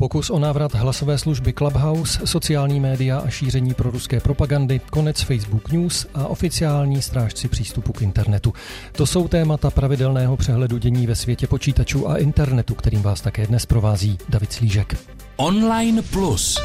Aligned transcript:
Pokus 0.00 0.30
o 0.30 0.38
návrat 0.38 0.74
hlasové 0.74 1.18
služby 1.18 1.52
Clubhouse, 1.52 2.26
sociální 2.26 2.80
média 2.80 3.18
a 3.18 3.28
šíření 3.28 3.74
pro 3.74 3.90
ruské 3.90 4.20
propagandy, 4.20 4.80
konec 4.90 5.20
Facebook 5.22 5.72
News 5.72 6.06
a 6.14 6.26
oficiální 6.26 7.02
strážci 7.02 7.48
přístupu 7.48 7.92
k 7.92 8.02
internetu. 8.02 8.52
To 8.92 9.06
jsou 9.06 9.28
témata 9.28 9.70
pravidelného 9.70 10.36
přehledu 10.36 10.78
dění 10.78 11.06
ve 11.06 11.14
světě 11.14 11.46
počítačů 11.46 12.10
a 12.10 12.16
internetu, 12.16 12.74
kterým 12.74 13.02
vás 13.02 13.20
také 13.20 13.46
dnes 13.46 13.66
provází 13.66 14.18
David 14.28 14.52
Slížek. 14.52 14.96
Online 15.36 16.02
Plus. 16.02 16.58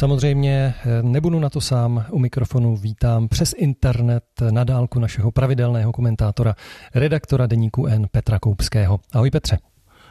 Samozřejmě 0.00 0.74
eh, 0.78 1.02
nebudu 1.02 1.40
na 1.40 1.50
to 1.50 1.60
sám. 1.60 2.04
U 2.10 2.18
mikrofonu 2.18 2.76
vítám 2.76 3.28
přes 3.28 3.54
internet 3.56 4.24
na 4.50 4.64
dálku 4.64 4.98
našeho 4.98 5.30
pravidelného 5.30 5.92
komentátora, 5.92 6.54
redaktora 6.94 7.46
deníku 7.46 7.86
N 7.86 8.06
Petra 8.12 8.38
Koupského. 8.38 9.00
Ahoj 9.12 9.30
Petře. 9.30 9.58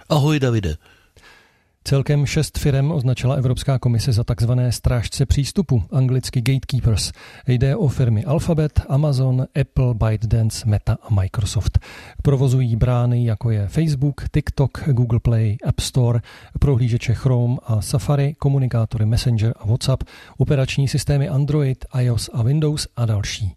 Ahoj 0.09 0.39
Davide. 0.39 0.75
Celkem 1.83 2.25
šest 2.25 2.57
firm 2.57 2.91
označila 2.91 3.35
Evropská 3.35 3.79
komise 3.79 4.13
za 4.13 4.23
takzvané 4.23 4.71
strážce 4.71 5.25
přístupu, 5.25 5.83
anglicky 5.91 6.41
gatekeepers. 6.41 7.11
Jde 7.47 7.75
o 7.75 7.87
firmy 7.87 8.25
Alphabet, 8.25 8.81
Amazon, 8.89 9.45
Apple, 9.61 9.93
ByteDance, 9.93 10.67
Meta 10.67 10.97
a 11.01 11.13
Microsoft. 11.13 11.79
Provozují 12.21 12.75
brány 12.75 13.25
jako 13.25 13.51
je 13.51 13.67
Facebook, 13.67 14.29
TikTok, 14.31 14.83
Google 14.87 15.19
Play, 15.19 15.57
App 15.65 15.79
Store, 15.79 16.19
prohlížeče 16.59 17.13
Chrome 17.13 17.57
a 17.63 17.81
Safari, 17.81 18.33
komunikátory 18.33 19.05
Messenger 19.05 19.53
a 19.59 19.65
WhatsApp, 19.65 20.03
operační 20.37 20.87
systémy 20.87 21.29
Android, 21.29 21.85
iOS 21.99 22.29
a 22.33 22.43
Windows 22.43 22.87
a 22.95 23.05
další. 23.05 23.55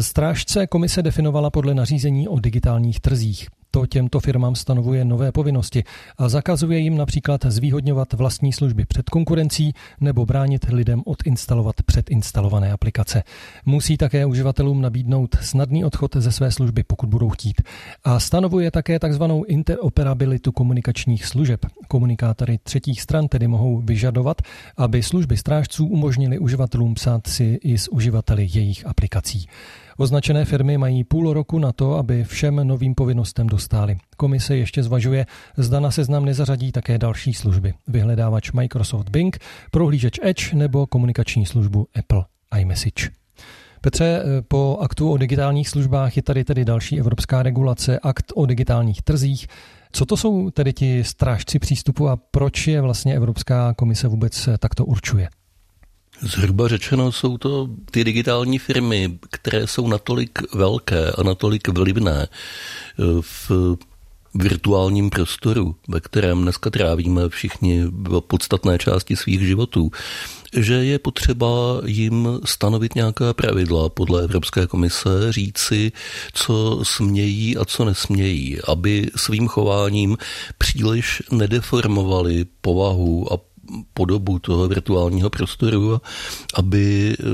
Strážce 0.00 0.66
komise 0.66 1.02
definovala 1.02 1.50
podle 1.50 1.74
nařízení 1.74 2.28
o 2.28 2.40
digitálních 2.40 3.00
trzích. 3.00 3.48
To 3.74 3.86
těmto 3.86 4.20
firmám 4.20 4.54
stanovuje 4.54 5.04
nové 5.04 5.32
povinnosti 5.32 5.84
a 6.18 6.28
zakazuje 6.28 6.78
jim 6.78 6.96
například 6.96 7.44
zvýhodňovat 7.48 8.12
vlastní 8.12 8.52
služby 8.52 8.84
před 8.84 9.10
konkurencí 9.10 9.72
nebo 10.00 10.26
bránit 10.26 10.64
lidem 10.68 11.02
odinstalovat 11.06 11.76
předinstalované 11.86 12.72
aplikace. 12.72 13.22
Musí 13.64 13.96
také 13.96 14.26
uživatelům 14.26 14.80
nabídnout 14.80 15.36
snadný 15.40 15.84
odchod 15.84 16.16
ze 16.16 16.32
své 16.32 16.50
služby, 16.50 16.82
pokud 16.82 17.08
budou 17.08 17.28
chtít. 17.28 17.62
A 18.04 18.20
stanovuje 18.20 18.70
také 18.70 18.98
takzvanou 18.98 19.44
interoperabilitu 19.44 20.52
komunikačních 20.52 21.26
služeb. 21.26 21.66
Komunikátory 21.88 22.58
třetích 22.62 23.02
stran 23.02 23.28
tedy 23.28 23.48
mohou 23.48 23.80
vyžadovat, 23.80 24.42
aby 24.76 25.02
služby 25.02 25.36
strážců 25.36 25.86
umožnily 25.86 26.38
uživatelům 26.38 26.94
psát 26.94 27.26
si 27.26 27.58
i 27.62 27.78
s 27.78 27.92
uživateli 27.92 28.48
jejich 28.52 28.86
aplikací. 28.86 29.46
Označené 29.96 30.44
firmy 30.44 30.78
mají 30.78 31.04
půl 31.04 31.32
roku 31.32 31.58
na 31.58 31.72
to, 31.72 31.94
aby 31.94 32.24
všem 32.24 32.56
novým 32.56 32.94
povinnostem 32.94 33.46
dostály. 33.46 33.96
Komise 34.16 34.56
ještě 34.56 34.82
zvažuje, 34.82 35.26
zda 35.56 35.80
na 35.80 35.90
seznam 35.90 36.24
nezařadí 36.24 36.72
také 36.72 36.98
další 36.98 37.34
služby. 37.34 37.72
Vyhledávač 37.88 38.52
Microsoft 38.52 39.08
Bing, 39.08 39.38
prohlížeč 39.70 40.18
Edge 40.22 40.54
nebo 40.54 40.86
komunikační 40.86 41.46
službu 41.46 41.86
Apple 41.98 42.24
iMessage. 42.58 43.10
Petře, 43.80 44.22
po 44.48 44.78
aktu 44.80 45.12
o 45.12 45.16
digitálních 45.16 45.68
službách 45.68 46.16
je 46.16 46.22
tady 46.22 46.44
tedy 46.44 46.64
další 46.64 47.00
evropská 47.00 47.42
regulace, 47.42 47.98
akt 48.02 48.32
o 48.34 48.46
digitálních 48.46 49.02
trzích. 49.02 49.46
Co 49.92 50.06
to 50.06 50.16
jsou 50.16 50.50
tedy 50.50 50.72
ti 50.72 51.04
strážci 51.04 51.58
přístupu 51.58 52.08
a 52.08 52.16
proč 52.30 52.66
je 52.66 52.80
vlastně 52.80 53.14
Evropská 53.14 53.74
komise 53.74 54.08
vůbec 54.08 54.48
takto 54.58 54.84
určuje? 54.84 55.28
Zhruba 56.22 56.68
řečeno 56.68 57.12
jsou 57.12 57.38
to 57.38 57.68
ty 57.90 58.04
digitální 58.04 58.58
firmy, 58.58 59.18
které 59.30 59.66
jsou 59.66 59.88
natolik 59.88 60.54
velké 60.54 61.12
a 61.12 61.22
natolik 61.22 61.68
vlivné 61.68 62.26
eh, 62.28 63.02
v 63.20 63.76
virtuálním 64.34 65.10
prostoru, 65.10 65.76
ve 65.88 66.00
kterém 66.00 66.42
dneska 66.42 66.70
trávíme 66.70 67.28
všichni 67.28 67.84
v 67.84 68.20
podstatné 68.20 68.78
části 68.78 69.16
svých 69.16 69.40
životů, 69.40 69.90
že 70.56 70.74
je 70.74 70.98
potřeba 70.98 71.80
jim 71.86 72.28
stanovit 72.44 72.94
nějaká 72.94 73.32
pravidla 73.32 73.88
podle 73.88 74.24
Evropské 74.24 74.66
komise, 74.66 75.10
říci, 75.30 75.92
co 76.32 76.80
smějí 76.82 77.56
a 77.56 77.64
co 77.64 77.84
nesmějí, 77.84 78.58
aby 78.68 79.10
svým 79.16 79.48
chováním 79.48 80.16
příliš 80.58 81.22
nedeformovali 81.30 82.46
povahu 82.60 83.32
a 83.32 83.51
podobu 83.94 84.38
toho 84.38 84.68
virtuálního 84.68 85.30
prostoru, 85.30 86.00
aby 86.54 87.16
eh, 87.20 87.24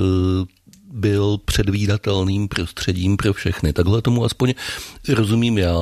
byl 0.93 1.39
předvídatelným 1.45 2.49
prostředím 2.49 3.17
pro 3.17 3.33
všechny. 3.33 3.73
Takhle 3.73 4.03
tomu 4.03 4.25
aspoň 4.25 4.55
rozumím 5.09 5.59
já. 5.59 5.77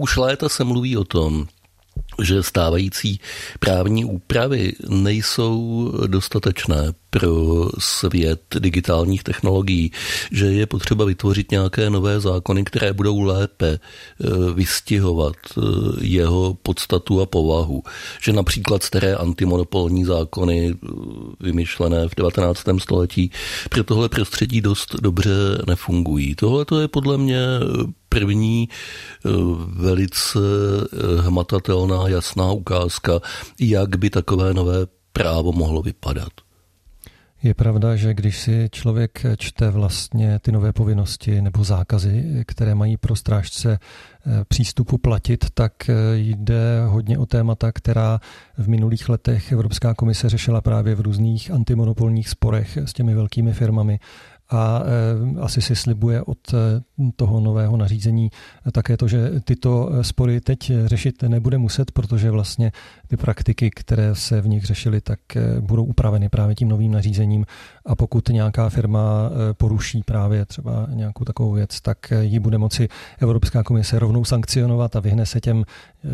Už 0.00 0.16
léta 0.16 0.48
se 0.48 0.64
mluví 0.64 0.96
o 0.96 1.04
tom, 1.04 1.46
že 2.22 2.42
stávající 2.42 3.20
právní 3.60 4.04
úpravy 4.04 4.72
nejsou 4.88 5.92
dostatečné 6.06 6.92
pro 7.10 7.66
svět 7.78 8.40
digitálních 8.58 9.22
technologií, 9.22 9.92
že 10.32 10.46
je 10.46 10.66
potřeba 10.66 11.04
vytvořit 11.04 11.50
nějaké 11.50 11.90
nové 11.90 12.20
zákony, 12.20 12.64
které 12.64 12.92
budou 12.92 13.20
lépe 13.20 13.68
eh, 13.68 14.26
vystihovat 14.54 15.36
eh, 15.58 15.60
jeho 16.00 16.54
podstatu 16.62 17.20
a 17.20 17.26
povahu. 17.26 17.82
Že 18.22 18.32
například 18.32 18.82
staré 18.82 19.14
antimonopolní 19.14 20.04
zákony 20.04 20.74
eh, 20.74 20.88
vymyšlené 21.40 22.08
v 22.08 22.14
19. 22.16 22.64
století 22.78 23.30
pro 23.70 23.84
tohle 23.84 24.08
prostředí 24.08 24.60
dost 24.60 24.96
dobře 25.00 25.30
nefungují. 25.66 26.34
Tohle 26.34 26.64
to 26.64 26.80
je 26.80 26.88
podle 26.88 27.18
mě 27.18 27.40
první 28.14 28.68
velice 29.66 30.38
hmatatelná, 31.20 32.08
jasná 32.08 32.52
ukázka, 32.52 33.20
jak 33.60 33.96
by 33.96 34.10
takové 34.10 34.54
nové 34.54 34.86
právo 35.12 35.52
mohlo 35.52 35.82
vypadat. 35.82 36.32
Je 37.42 37.54
pravda, 37.54 37.96
že 37.96 38.14
když 38.14 38.38
si 38.38 38.68
člověk 38.72 39.22
čte 39.36 39.70
vlastně 39.70 40.38
ty 40.38 40.52
nové 40.52 40.72
povinnosti 40.72 41.42
nebo 41.42 41.64
zákazy, 41.64 42.44
které 42.46 42.74
mají 42.74 42.96
pro 42.96 43.16
strážce 43.16 43.78
eh, 43.78 44.44
přístupu 44.48 44.98
platit, 44.98 45.44
tak 45.54 45.72
eh, 45.88 45.94
jde 46.14 46.84
hodně 46.86 47.18
o 47.18 47.26
témata, 47.26 47.72
která 47.72 48.20
v 48.58 48.68
minulých 48.68 49.08
letech 49.08 49.52
Evropská 49.52 49.94
komise 49.94 50.28
řešila 50.28 50.60
právě 50.60 50.94
v 50.94 51.00
různých 51.00 51.50
antimonopolních 51.50 52.28
sporech 52.28 52.76
s 52.76 52.92
těmi 52.92 53.14
velkými 53.14 53.52
firmami 53.52 54.00
a 54.50 54.82
eh, 54.82 55.40
asi 55.40 55.62
si 55.62 55.76
slibuje 55.76 56.22
od 56.22 56.38
toho 57.16 57.40
nového 57.40 57.76
nařízení 57.76 58.30
také 58.72 58.96
to, 58.96 59.08
že 59.08 59.40
tyto 59.44 59.90
spory 60.02 60.40
teď 60.40 60.72
řešit 60.84 61.22
nebude 61.22 61.58
muset, 61.58 61.90
protože 61.90 62.30
vlastně 62.30 62.72
ty 63.08 63.16
praktiky, 63.16 63.70
které 63.70 64.14
se 64.14 64.40
v 64.40 64.48
nich 64.48 64.64
řešily, 64.64 65.00
tak 65.00 65.20
budou 65.60 65.84
upraveny 65.84 66.28
právě 66.28 66.54
tím 66.54 66.68
novým 66.68 66.92
nařízením 66.92 67.46
a 67.86 67.96
pokud 67.96 68.28
nějaká 68.28 68.68
firma 68.68 69.30
eh, 69.30 69.54
poruší 69.54 70.02
právě 70.02 70.46
třeba 70.46 70.86
nějakou 70.90 71.24
takovou 71.24 71.52
věc, 71.52 71.80
tak 71.80 72.12
eh, 72.12 72.24
ji 72.24 72.38
bude 72.38 72.58
moci 72.58 72.88
Evropská 73.18 73.62
komise 73.62 73.98
rovnou 73.98 74.24
sankcionovat 74.24 74.96
a 74.96 75.00
vyhne 75.00 75.26
se 75.26 75.40
těm 75.40 75.64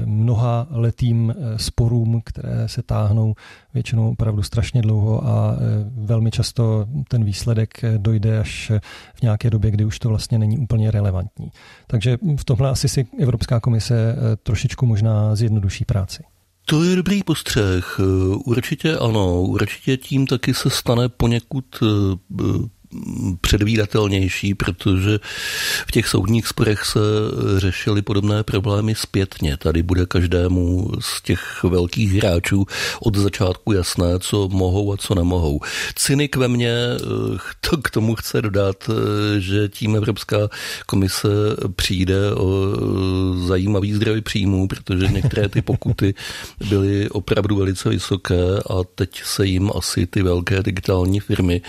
mnoha 0.04 0.66
letým 0.70 1.34
sporům, 1.56 2.22
které 2.24 2.68
se 2.68 2.82
táhnou 2.82 3.34
většinou 3.74 4.10
opravdu 4.10 4.42
strašně 4.42 4.82
dlouho 4.82 5.26
a 5.26 5.56
velmi 5.96 6.30
často 6.30 6.86
ten 7.08 7.24
výsledek 7.24 7.80
dojde 7.96 8.38
až 8.40 8.72
v 9.14 9.22
nějaké 9.22 9.50
době, 9.50 9.70
kdy 9.70 9.84
už 9.84 9.98
to 9.98 10.08
vlastně 10.08 10.38
není 10.38 10.58
úplně 10.58 10.90
relevantní. 10.90 11.50
Takže 11.86 12.18
v 12.36 12.44
tomhle 12.44 12.70
asi 12.70 12.88
si 12.88 13.06
Evropská 13.20 13.60
komise 13.60 14.16
trošičku 14.42 14.86
možná 14.86 15.36
zjednoduší 15.36 15.84
práci. 15.84 16.22
To 16.68 16.84
je 16.84 16.96
dobrý 16.96 17.22
postřeh. 17.22 18.00
Určitě 18.44 18.96
ano, 18.96 19.42
určitě 19.42 19.96
tím 19.96 20.26
taky 20.26 20.54
se 20.54 20.70
stane 20.70 21.08
poněkud 21.08 21.64
eh, 21.82 21.86
předvídatelnější, 23.40 24.54
protože 24.54 25.18
v 25.86 25.92
těch 25.92 26.08
soudních 26.08 26.46
sporech 26.46 26.84
se 26.84 27.00
řešily 27.56 28.02
podobné 28.02 28.42
problémy 28.42 28.94
zpětně. 28.94 29.56
Tady 29.56 29.82
bude 29.82 30.06
každému 30.06 30.90
z 31.00 31.22
těch 31.22 31.64
velkých 31.64 32.12
hráčů 32.12 32.66
od 33.00 33.16
začátku 33.16 33.72
jasné, 33.72 34.18
co 34.18 34.48
mohou 34.48 34.92
a 34.92 34.96
co 34.96 35.14
nemohou. 35.14 35.60
Cynik 35.94 36.36
ve 36.36 36.48
mně 36.48 36.72
eh, 36.72 36.98
to 37.60 37.76
k 37.76 37.90
tomu 37.90 38.14
chce 38.14 38.42
dodat, 38.42 38.90
eh, 38.90 39.40
že 39.40 39.68
tím 39.68 39.96
Evropská 39.96 40.36
komise 40.86 41.28
přijde 41.76 42.34
o 42.34 42.74
eh, 42.74 42.80
zajímavý 43.46 43.92
zdroj 43.92 44.20
příjmů, 44.20 44.68
protože 44.68 45.08
některé 45.08 45.48
ty 45.48 45.62
pokuty 45.62 46.14
byly 46.68 47.10
opravdu 47.10 47.56
velice 47.56 47.88
vysoké 47.88 48.58
a 48.70 48.84
teď 48.94 49.22
se 49.24 49.46
jim 49.46 49.70
asi 49.74 50.06
ty 50.06 50.22
velké 50.22 50.62
digitální 50.62 51.20
firmy 51.20 51.62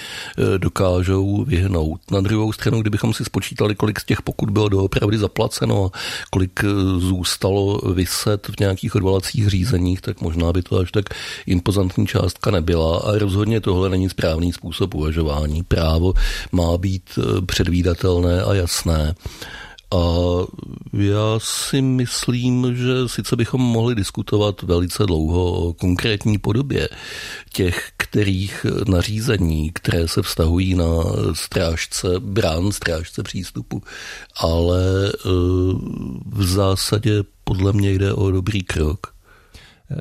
dokážou 0.57 0.97
dokážou 0.97 1.43
vyhnout. 1.43 2.11
Na 2.11 2.21
druhou 2.21 2.53
stranu, 2.53 2.81
kdybychom 2.81 3.13
si 3.13 3.25
spočítali, 3.25 3.75
kolik 3.75 3.99
z 3.99 4.05
těch 4.05 4.21
pokud 4.21 4.49
bylo 4.49 4.69
doopravdy 4.69 5.17
zaplaceno 5.17 5.85
a 5.85 5.97
kolik 6.29 6.63
eh, 6.63 6.67
zůstalo 6.99 7.81
vyset 7.93 8.47
v 8.47 8.59
nějakých 8.59 8.95
odvolacích 8.95 9.47
řízeních, 9.47 10.01
tak 10.01 10.21
možná 10.21 10.53
by 10.53 10.61
to 10.61 10.79
až 10.79 10.91
tak 10.91 11.05
impozantní 11.45 12.07
částka 12.07 12.51
nebyla. 12.51 12.97
A 12.97 13.17
rozhodně 13.17 13.61
tohle 13.61 13.89
není 13.89 14.09
správný 14.09 14.53
způsob 14.53 14.95
uvažování. 14.95 15.63
Právo 15.63 16.13
má 16.51 16.77
být 16.77 17.09
eh, 17.17 17.41
předvídatelné 17.41 18.41
a 18.41 18.53
jasné. 18.53 19.15
A 19.91 19.97
já 20.93 21.39
si 21.39 21.81
myslím, 21.81 22.75
že 22.75 23.07
sice 23.07 23.35
bychom 23.35 23.61
mohli 23.61 23.95
diskutovat 23.95 24.61
velice 24.61 25.05
dlouho 25.05 25.51
o 25.51 25.73
konkrétní 25.73 26.37
podobě 26.37 26.89
těch, 27.53 27.91
kterých 27.97 28.65
nařízení, 28.87 29.71
které 29.73 30.07
se 30.07 30.21
vztahují 30.21 30.75
na 30.75 30.87
strážce 31.33 32.07
brán, 32.19 32.71
strážce 32.71 33.23
přístupu, 33.23 33.83
ale 34.37 34.81
eh, 35.13 35.29
v 36.25 36.43
zásadě 36.43 37.23
podle 37.43 37.73
mě 37.73 37.91
jde 37.91 38.13
o 38.13 38.31
dobrý 38.31 38.63
krok. 38.63 39.16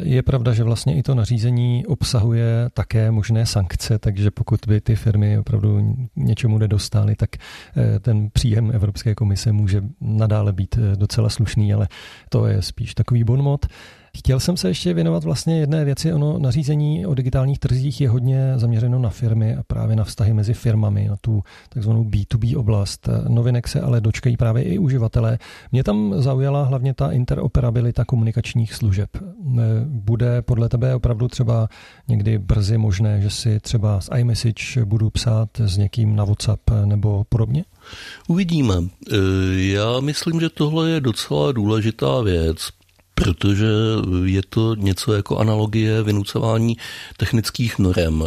Je 0.03 0.23
pravda, 0.23 0.53
že 0.53 0.65
vlastně 0.65 0.97
i 0.97 1.03
to 1.03 1.15
nařízení 1.15 1.87
obsahuje 1.87 2.71
také 2.75 3.11
možné 3.11 3.47
sankce, 3.47 3.99
takže 3.99 4.31
pokud 4.31 4.61
by 4.69 4.81
ty 4.81 4.97
firmy 4.97 5.39
opravdu 5.39 5.97
něčemu 6.17 6.59
nedostály, 6.59 7.17
tak 7.17 7.31
eh, 7.37 8.01
ten 8.01 8.31
příjem 8.31 8.71
Evropské 8.75 9.15
komise 9.15 9.53
může 9.53 9.83
nadále 10.01 10.53
být 10.53 10.79
eh, 10.79 10.97
docela 10.97 11.29
slušný, 11.29 11.75
ale 11.75 11.89
to 12.29 12.47
je 12.47 12.63
spíš 12.63 12.95
takový 12.95 13.25
bonmot. 13.25 13.67
Chtěl 14.17 14.41
jsem 14.41 14.57
se 14.57 14.69
ještě 14.69 14.95
věnovat 14.95 15.25
vlastně 15.25 15.61
jedné 15.61 15.85
věci. 15.85 16.13
Ono 16.13 16.39
nařízení 16.39 17.07
o 17.07 17.15
digitálních 17.15 17.59
trzích 17.59 18.01
je 18.01 18.09
hodně 18.09 18.53
zaměřeno 18.57 18.99
na 18.99 19.11
firmy 19.11 19.57
a 19.57 19.63
právě 19.67 19.97
na 19.97 20.05
vztahy 20.05 20.33
mezi 20.33 20.55
firmami, 20.55 21.09
na 21.09 21.17
tu 21.17 21.43
takzvanou 21.69 22.05
B2B 22.05 22.59
oblast. 22.59 23.09
Novinek 23.29 23.69
se 23.69 23.81
ale 23.81 24.01
dočkají 24.01 24.37
právě 24.37 24.63
i 24.63 24.79
uživatelé. 24.79 25.39
Mě 25.73 25.85
tam 25.85 26.15
zaujala 26.17 26.63
hlavně 26.63 26.95
ta 26.95 27.11
interoperabilita 27.11 28.05
komunikačních 28.05 28.75
služeb. 28.75 29.11
Bude 29.85 30.43
podle 30.43 30.69
tebe 30.69 30.95
opravdu 30.95 31.29
třeba 31.29 31.69
někdy 32.09 32.39
brzy 32.39 32.79
možné, 32.79 33.21
že 33.21 33.31
si 33.31 33.61
třeba 33.61 34.01
z 34.01 34.09
iMessage 34.19 34.85
budu 34.85 35.11
psát 35.11 35.49
s 35.61 35.77
někým 35.77 36.17
na 36.17 36.25
WhatsApp 36.25 36.71
nebo 36.85 37.25
podobně? 37.29 37.65
Uvidíme. 38.29 38.75
Já 39.57 40.01
myslím, 40.01 40.41
že 40.41 40.49
tohle 40.49 40.91
je 40.91 41.01
docela 41.01 41.53
důležitá 41.53 42.21
věc, 42.21 42.57
protože 43.21 43.67
je 44.25 44.43
to 44.49 44.75
něco 44.75 45.13
jako 45.13 45.39
analogie 45.39 46.03
vynucování 46.03 46.77
technických 47.17 47.79
norem, 47.79 48.25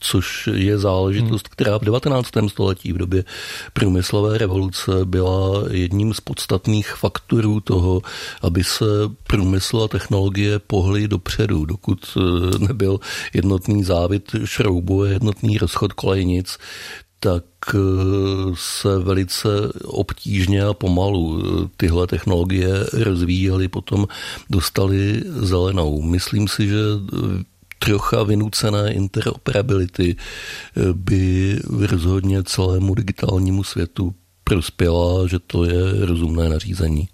což 0.00 0.48
je 0.52 0.78
záležitost, 0.78 1.48
hmm. 1.48 1.52
která 1.52 1.78
v 1.78 1.84
19. 1.84 2.28
století 2.48 2.92
v 2.92 2.98
době 2.98 3.24
průmyslové 3.72 4.38
revoluce 4.38 4.90
byla 5.04 5.64
jedním 5.70 6.14
z 6.14 6.20
podstatných 6.20 6.92
faktorů 6.92 7.60
toho, 7.60 8.02
aby 8.42 8.64
se 8.64 8.84
průmysl 9.26 9.82
a 9.82 9.88
technologie 9.88 10.58
pohly 10.58 11.08
dopředu, 11.08 11.64
dokud 11.64 12.16
eh, 12.16 12.58
nebyl 12.58 13.00
jednotný 13.34 13.84
závit 13.84 14.36
šroubu 14.44 15.02
a 15.02 15.08
jednotný 15.08 15.58
rozchod 15.58 15.92
kolejnic, 15.92 16.58
tak 17.22 17.44
eh, 17.74 17.78
se 18.54 18.98
velice 18.98 19.48
obtížně 19.84 20.64
a 20.64 20.74
pomalu 20.74 21.42
eh, 21.42 21.68
tyhle 21.76 22.06
technologie 22.06 22.68
rozvíjely, 22.92 23.68
potom 23.68 24.06
dostali 24.50 25.22
zelenou. 25.26 26.02
Myslím 26.02 26.48
si, 26.48 26.68
že 26.68 26.78
eh, 26.78 27.16
trocha 27.78 28.22
vynucené 28.22 28.92
interoperability 28.92 30.16
by 30.92 31.58
rozhodně 31.66 32.42
celému 32.42 32.94
digitálnímu 32.94 33.64
světu 33.64 34.14
prospěla, 34.44 35.26
že 35.26 35.38
to 35.38 35.64
je 35.64 36.06
rozumné 36.06 36.48
nařízení. 36.48 37.08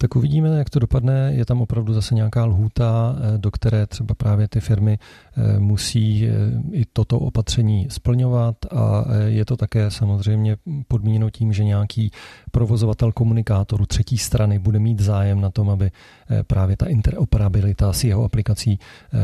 Tak 0.00 0.16
uvidíme, 0.16 0.58
jak 0.58 0.70
to 0.70 0.78
dopadne. 0.78 1.32
Je 1.34 1.44
tam 1.44 1.60
opravdu 1.60 1.94
zase 1.94 2.14
nějaká 2.14 2.44
lhůta, 2.44 3.16
eh, 3.18 3.38
do 3.38 3.50
které 3.50 3.86
třeba 3.86 4.14
právě 4.14 4.48
ty 4.48 4.60
firmy 4.60 4.98
eh, 4.98 5.58
musí 5.58 6.26
eh, 6.26 6.32
i 6.72 6.84
toto 6.92 7.18
opatření 7.18 7.86
splňovat 7.90 8.56
a 8.70 9.04
je 9.26 9.44
to 9.44 9.56
také 9.56 9.90
samozřejmě 9.90 10.56
podmíněno 10.88 11.30
tím, 11.30 11.52
že 11.52 11.64
nějaký 11.64 12.10
provozovatel 12.50 13.12
komunikátoru 13.12 13.86
třetí 13.86 14.18
strany 14.18 14.58
bude 14.58 14.78
mít 14.78 15.00
zájem 15.00 15.40
na 15.40 15.50
tom, 15.50 15.70
aby 15.70 15.90
právě 16.46 16.76
ta 16.76 16.86
interoperabilita 16.86 17.92
s 17.92 18.04
jeho 18.04 18.24
aplikací 18.24 18.78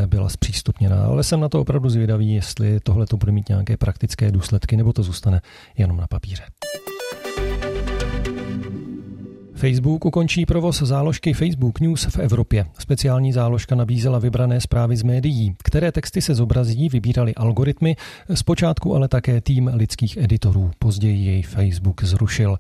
byla 0.07 0.29
zpřístupněná. 0.29 1.05
Ale 1.05 1.25
jsem 1.25 1.41
na 1.41 1.49
to 1.49 1.61
opravdu 1.61 1.91
zvědavý, 1.91 2.35
jestli 2.35 2.81
tohle 2.81 3.07
to 3.07 3.17
bude 3.17 3.33
mít 3.33 3.49
nějaké 3.49 3.77
praktické 3.77 4.33
důsledky, 4.33 4.77
nebo 4.77 4.93
to 4.93 5.03
zůstane 5.03 5.41
jenom 5.79 5.97
na 5.97 6.07
papíře. 6.07 6.43
Facebook 9.65 10.05
ukončí 10.05 10.47
provoz 10.47 10.83
záložky 10.83 11.33
Facebook 11.33 11.81
News 11.81 12.05
v 12.05 12.19
Evropě. 12.19 12.67
Speciální 12.79 13.33
záložka 13.33 13.75
nabízela 13.75 14.19
vybrané 14.19 14.61
zprávy 14.61 14.97
z 14.97 15.03
médií, 15.03 15.57
které 15.65 15.93
texty 15.93 16.23
se 16.23 16.35
zobrazí, 16.35 16.89
vybírali 16.89 17.35
algoritmy, 17.35 17.97
zpočátku 18.35 18.95
ale 18.95 19.09
také 19.09 19.41
tým 19.41 19.71
lidských 19.75 20.17
editorů. 20.17 20.71
Později 20.79 21.27
jej 21.27 21.43
Facebook 21.43 22.05
zrušil. 22.05 22.59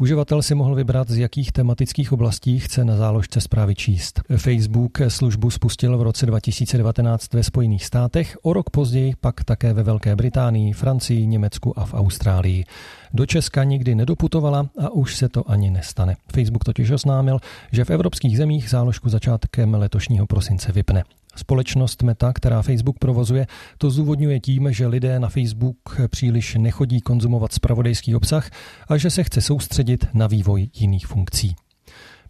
Uživatel 0.00 0.42
si 0.42 0.54
mohl 0.54 0.74
vybrat, 0.74 1.10
z 1.10 1.18
jakých 1.18 1.52
tematických 1.52 2.12
oblastí 2.12 2.58
chce 2.58 2.84
na 2.84 2.96
záložce 2.96 3.40
zprávy 3.40 3.74
číst. 3.74 4.20
Facebook 4.36 4.98
službu 5.08 5.50
spustil 5.50 5.98
v 5.98 6.02
roce 6.02 6.26
2019 6.26 7.34
ve 7.34 7.42
Spojených 7.42 7.84
státech, 7.84 8.36
o 8.42 8.52
rok 8.52 8.70
později 8.70 9.14
pak 9.20 9.44
také 9.44 9.72
ve 9.72 9.82
Velké 9.82 10.16
Británii, 10.16 10.72
Francii, 10.72 11.26
Německu 11.26 11.78
a 11.78 11.84
v 11.84 11.94
Austrálii. 11.94 12.64
Do 13.12 13.26
Česka 13.26 13.64
nikdy 13.64 13.94
nedoputovala 13.94 14.66
a 14.78 14.90
už 14.90 15.16
se 15.16 15.28
to 15.28 15.50
ani 15.50 15.70
nestane. 15.70 16.16
Facebook 16.32 16.64
totiž 16.64 16.90
oznámil, 16.90 17.38
že 17.72 17.84
v 17.84 17.90
evropských 17.90 18.36
zemích 18.36 18.70
záložku 18.70 19.08
začátkem 19.08 19.74
letošního 19.74 20.26
prosince 20.26 20.72
vypne. 20.72 21.04
Společnost 21.36 22.02
Meta, 22.02 22.32
která 22.32 22.62
Facebook 22.62 22.98
provozuje, 22.98 23.46
to 23.78 23.90
zúvodňuje 23.90 24.40
tím, 24.40 24.72
že 24.72 24.86
lidé 24.86 25.20
na 25.20 25.28
Facebook 25.28 26.00
příliš 26.10 26.54
nechodí 26.54 27.00
konzumovat 27.00 27.52
spravodajský 27.52 28.14
obsah 28.14 28.50
a 28.88 28.96
že 28.96 29.10
se 29.10 29.24
chce 29.24 29.40
soustředit 29.40 30.06
na 30.14 30.26
vývoj 30.26 30.68
jiných 30.74 31.06
funkcí. 31.06 31.54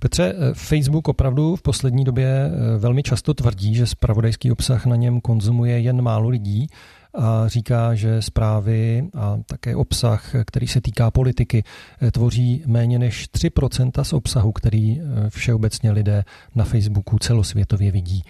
Petře, 0.02 0.34
Facebook 0.52 1.08
opravdu 1.08 1.56
v 1.56 1.62
poslední 1.62 2.04
době 2.04 2.26
eh, 2.26 2.78
velmi 2.78 3.02
často 3.02 3.34
tvrdí, 3.34 3.74
že 3.74 3.86
spravodajský 3.86 4.52
obsah 4.52 4.86
na 4.86 4.96
něm 4.96 5.20
konzumuje 5.20 5.80
jen 5.80 6.02
málo 6.02 6.28
lidí 6.28 6.66
a 7.14 7.48
říká, 7.48 7.94
že 7.94 8.22
zprávy 8.22 9.08
a 9.14 9.38
také 9.46 9.76
obsah, 9.76 10.34
který 10.46 10.66
se 10.66 10.80
týká 10.80 11.10
politiky, 11.10 11.64
eh, 12.02 12.10
tvoří 12.10 12.62
méně 12.66 12.98
než 12.98 13.28
3% 13.28 14.04
z 14.04 14.12
obsahu, 14.12 14.52
který 14.52 15.00
eh, 15.00 15.30
všeobecně 15.30 15.90
lidé 15.90 16.24
na 16.54 16.64
Facebooku 16.64 17.18
celosvětově 17.18 17.90
vidí. 17.90 18.22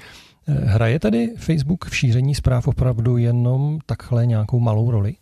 Hraje 0.64 0.98
tady 0.98 1.30
Facebook 1.36 1.84
v 1.84 1.96
šíření 1.96 2.34
zpráv 2.34 2.68
opravdu 2.68 3.16
jenom 3.16 3.78
takhle 3.86 4.26
nějakou 4.26 4.60
malou 4.60 4.90
roli? 4.90 5.14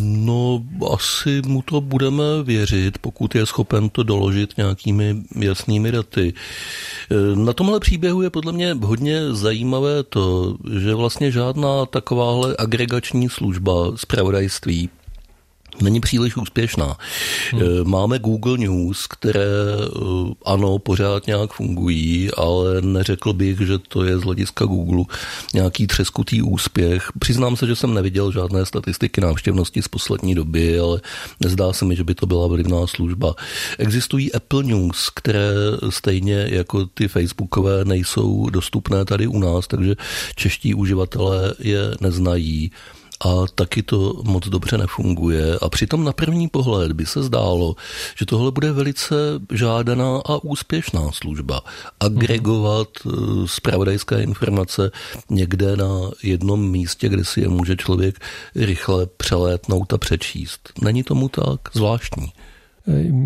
No, 0.00 0.62
asi 0.92 1.42
mu 1.46 1.62
to 1.62 1.80
budeme 1.80 2.22
věřit, 2.44 2.98
pokud 2.98 3.34
je 3.34 3.46
schopen 3.46 3.88
to 3.88 4.02
doložit 4.02 4.56
nějakými 4.56 5.22
jasnými 5.36 5.92
daty. 5.92 6.32
Na 7.34 7.52
tomhle 7.52 7.80
příběhu 7.80 8.22
je 8.22 8.30
podle 8.30 8.52
mě 8.52 8.74
hodně 8.82 9.34
zajímavé 9.34 10.02
to, 10.02 10.56
že 10.80 10.94
vlastně 10.94 11.30
žádná 11.30 11.86
takováhle 11.86 12.56
agregační 12.58 13.28
služba 13.28 13.72
zpravodajství 13.96 14.90
není 15.80 16.00
příliš 16.00 16.36
úspěšná. 16.36 16.96
Hmm. 17.50 17.62
Eh, 17.62 17.84
máme 17.84 18.18
Google 18.18 18.58
News, 18.58 19.06
které 19.06 19.46
eh, 19.46 20.34
ano, 20.44 20.78
pořád 20.78 21.26
nějak 21.26 21.52
fungují, 21.52 22.30
ale 22.36 22.82
neřekl 22.82 23.32
bych, 23.32 23.60
že 23.60 23.78
to 23.78 24.04
je 24.04 24.18
z 24.18 24.22
hlediska 24.22 24.64
Google 24.64 25.04
nějaký 25.54 25.86
třeskutý 25.86 26.42
úspěch. 26.42 27.10
Přiznám 27.18 27.56
se, 27.56 27.66
že 27.66 27.76
jsem 27.76 27.94
neviděl 27.94 28.32
žádné 28.32 28.66
statistiky 28.66 29.20
návštěvnosti 29.20 29.82
z 29.82 29.88
poslední 29.88 30.34
doby, 30.34 30.78
ale 30.78 31.00
nezdá 31.40 31.72
se 31.72 31.84
mi, 31.84 31.96
že 31.96 32.04
by 32.04 32.14
to 32.14 32.26
byla 32.26 32.46
vlivná 32.46 32.86
služba. 32.86 33.34
Existují 33.78 34.32
Apple 34.32 34.62
News, 34.62 35.10
které 35.14 35.52
stejně 35.88 36.46
jako 36.50 36.86
ty 36.86 37.08
Facebookové 37.08 37.84
nejsou 37.84 38.50
dostupné 38.50 39.04
tady 39.04 39.26
u 39.26 39.38
nás, 39.38 39.66
takže 39.66 39.94
čeští 40.34 40.74
uživatelé 40.74 41.54
je 41.58 41.80
neznají 42.00 42.70
a 43.24 43.46
taky 43.54 43.82
to 43.82 44.22
moc 44.24 44.48
dobře 44.48 44.78
nefunguje. 44.78 45.58
A 45.62 45.68
přitom 45.68 46.04
na 46.04 46.12
první 46.12 46.48
pohled 46.48 46.92
by 46.92 47.06
se 47.06 47.22
zdálo, 47.22 47.76
že 48.18 48.26
tohle 48.26 48.50
bude 48.50 48.72
velice 48.72 49.14
žádaná 49.52 50.16
a 50.16 50.44
úspěšná 50.44 51.12
služba. 51.12 51.60
Agregovat 52.00 52.88
spravodajské 53.46 54.16
eh, 54.16 54.22
informace 54.22 54.90
někde 55.30 55.76
na 55.76 56.10
jednom 56.22 56.70
místě, 56.70 57.08
kde 57.08 57.24
si 57.24 57.40
je 57.40 57.48
může 57.48 57.76
člověk 57.76 58.20
rychle 58.54 59.06
přelétnout 59.06 59.92
a 59.92 59.98
přečíst. 59.98 60.72
Není 60.82 61.02
tomu 61.02 61.28
tak 61.28 61.60
zvláštní. 61.72 62.32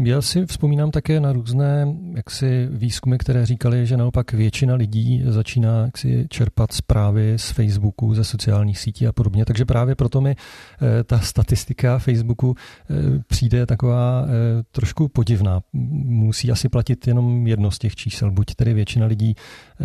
Já 0.05 0.23
si 0.23 0.47
vzpomínám 0.47 0.91
také 0.91 1.21
na 1.21 1.33
různé 1.33 1.97
jaksi, 2.15 2.69
výzkumy, 2.71 3.17
které 3.19 3.47
říkali, 3.47 3.87
že 3.87 3.97
naopak 3.97 4.33
většina 4.33 4.75
lidí 4.75 5.23
začíná 5.27 5.85
jaksi, 5.85 6.27
čerpat 6.31 6.73
zprávy 6.73 7.35
z 7.37 7.51
Facebooku, 7.51 8.15
ze 8.15 8.25
sociálních 8.25 8.79
sítí 8.79 9.07
a 9.07 9.13
podobně. 9.13 9.45
Takže 9.45 9.65
právě 9.65 9.95
proto 9.95 10.21
mi 10.21 10.31
eh, 10.37 11.05
ta 11.05 11.19
statistika 11.19 11.99
Facebooku 11.99 12.55
eh, 12.55 12.95
přijde 13.27 13.67
taková 13.67 14.25
eh, 14.25 14.29
trošku 14.71 15.09
podivná. 15.09 15.61
Musí 15.73 16.51
asi 16.51 16.69
platit 16.69 17.07
jenom 17.07 17.47
jedno 17.47 17.71
z 17.71 17.79
těch 17.79 17.97
čísel. 17.97 18.31
Buď 18.31 18.55
tedy 18.55 18.75
většina 18.75 19.07
lidí 19.07 19.35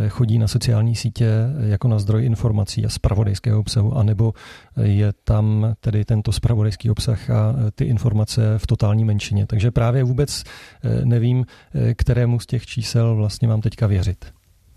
chodí 0.09 0.39
na 0.39 0.47
sociální 0.47 0.95
sítě 0.95 1.29
jako 1.59 1.87
na 1.87 1.99
zdroj 1.99 2.25
informací 2.25 2.85
a 2.85 2.89
spravodajského 2.89 3.59
obsahu, 3.59 3.97
anebo 3.97 4.33
je 4.81 5.13
tam 5.23 5.75
tedy 5.79 6.05
tento 6.05 6.31
spravodajský 6.31 6.89
obsah 6.89 7.29
a 7.29 7.55
ty 7.75 7.85
informace 7.85 8.57
v 8.57 8.67
totální 8.67 9.05
menšině. 9.05 9.47
Takže 9.47 9.60
takže 9.61 9.71
právě 9.71 10.03
vůbec 10.03 10.43
eh, 10.43 11.05
nevím, 11.05 11.45
eh, 11.45 11.93
kterému 11.93 12.39
z 12.39 12.45
těch 12.45 12.65
čísel 12.65 13.15
vlastně 13.15 13.47
mám 13.47 13.61
teďka 13.61 13.87
věřit. 13.87 14.25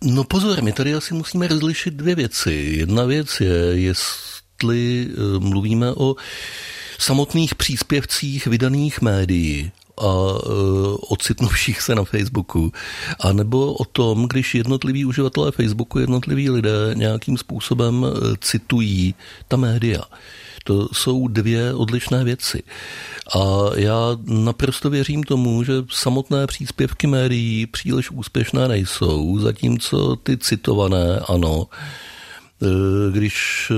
No 0.05 0.25
pozor, 0.25 0.63
my 0.63 0.73
tady 0.73 0.95
asi 0.95 1.15
musíme 1.15 1.49
rozlišit 1.49 1.95
dvě 1.95 2.15
věci. 2.15 2.53
Jedna 2.53 3.05
věc 3.05 3.41
je, 3.41 3.55
jestli 3.81 5.09
eh, 5.09 5.39
mluvíme 5.39 5.93
o 5.93 6.15
samotných 6.99 7.55
příspěvcích 7.55 8.47
vydaných 8.47 9.01
médií 9.01 9.73
a 9.99 10.13
ocitnuvších 11.09 11.81
se 11.81 11.95
na 11.95 12.05
Facebooku, 12.05 12.73
a 13.21 13.33
nebo 13.33 13.75
o 13.75 13.85
tom, 13.85 14.29
když 14.29 14.55
jednotliví 14.55 15.05
uživatelé 15.05 15.53
Facebooku, 15.53 15.99
jednotliví 15.99 16.51
lidé 16.51 16.91
nějakým 16.95 17.39
způsobem 17.39 18.07
citují 18.41 19.15
ta 19.49 19.57
média. 19.57 20.03
To 20.65 20.89
jsou 20.93 21.29
dvě 21.29 21.75
odlišné 21.75 22.25
věci. 22.25 22.63
A 23.37 23.41
já 23.77 24.17
naprosto 24.25 24.91
věřím 24.91 25.23
tomu, 25.23 25.65
že 25.65 25.73
samotné 25.91 26.47
příspěvky 26.47 27.07
médií 27.07 27.67
příliš 27.67 28.11
úspěšné 28.11 28.69
nejsou, 28.69 29.39
zatímco 29.39 30.17
ty 30.17 30.37
citované, 30.37 31.21
ano, 31.29 31.67
e, 31.71 32.14
když 33.13 33.69
e, 33.71 33.75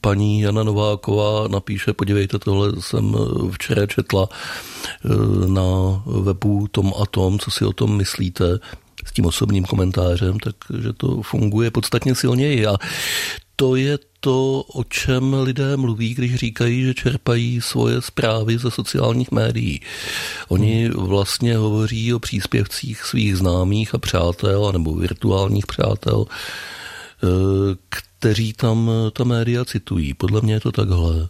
paní 0.00 0.40
Jana 0.40 0.62
Nováková 0.62 1.48
napíše, 1.48 1.92
podívejte, 1.92 2.38
tohle 2.38 2.72
jsem 2.80 3.16
včera 3.50 3.86
četla 3.86 4.28
e, 4.30 5.48
na 5.48 5.62
webu 6.06 6.68
tom 6.70 6.92
a 7.02 7.06
tom, 7.06 7.38
co 7.38 7.50
si 7.50 7.64
o 7.64 7.72
tom 7.72 7.96
myslíte, 7.96 8.58
s 9.06 9.12
tím 9.12 9.26
osobním 9.26 9.64
komentářem, 9.64 10.38
takže 10.38 10.92
to 10.92 11.22
funguje 11.22 11.70
podstatně 11.70 12.14
silněji. 12.14 12.66
A 12.66 12.76
to 13.56 13.76
je 13.76 13.98
to, 14.20 14.60
o 14.74 14.84
čem 14.84 15.34
lidé 15.42 15.76
mluví, 15.76 16.14
když 16.14 16.34
říkají, 16.34 16.82
že 16.84 16.94
čerpají 16.94 17.60
svoje 17.60 18.02
zprávy 18.02 18.58
ze 18.58 18.70
sociálních 18.70 19.30
médií. 19.30 19.80
Oni 20.48 20.88
vlastně 20.88 21.56
hovoří 21.56 22.14
o 22.14 22.18
příspěvcích 22.18 23.02
svých 23.02 23.36
známých 23.36 23.94
a 23.94 23.98
přátel, 23.98 24.72
nebo 24.72 24.94
virtuálních 24.94 25.66
přátel, 25.66 26.24
kteří 27.88 28.52
tam 28.52 28.90
ta 29.12 29.24
média 29.24 29.64
citují. 29.64 30.14
Podle 30.14 30.40
mě 30.40 30.54
je 30.54 30.60
to 30.60 30.72
takhle. 30.72 31.28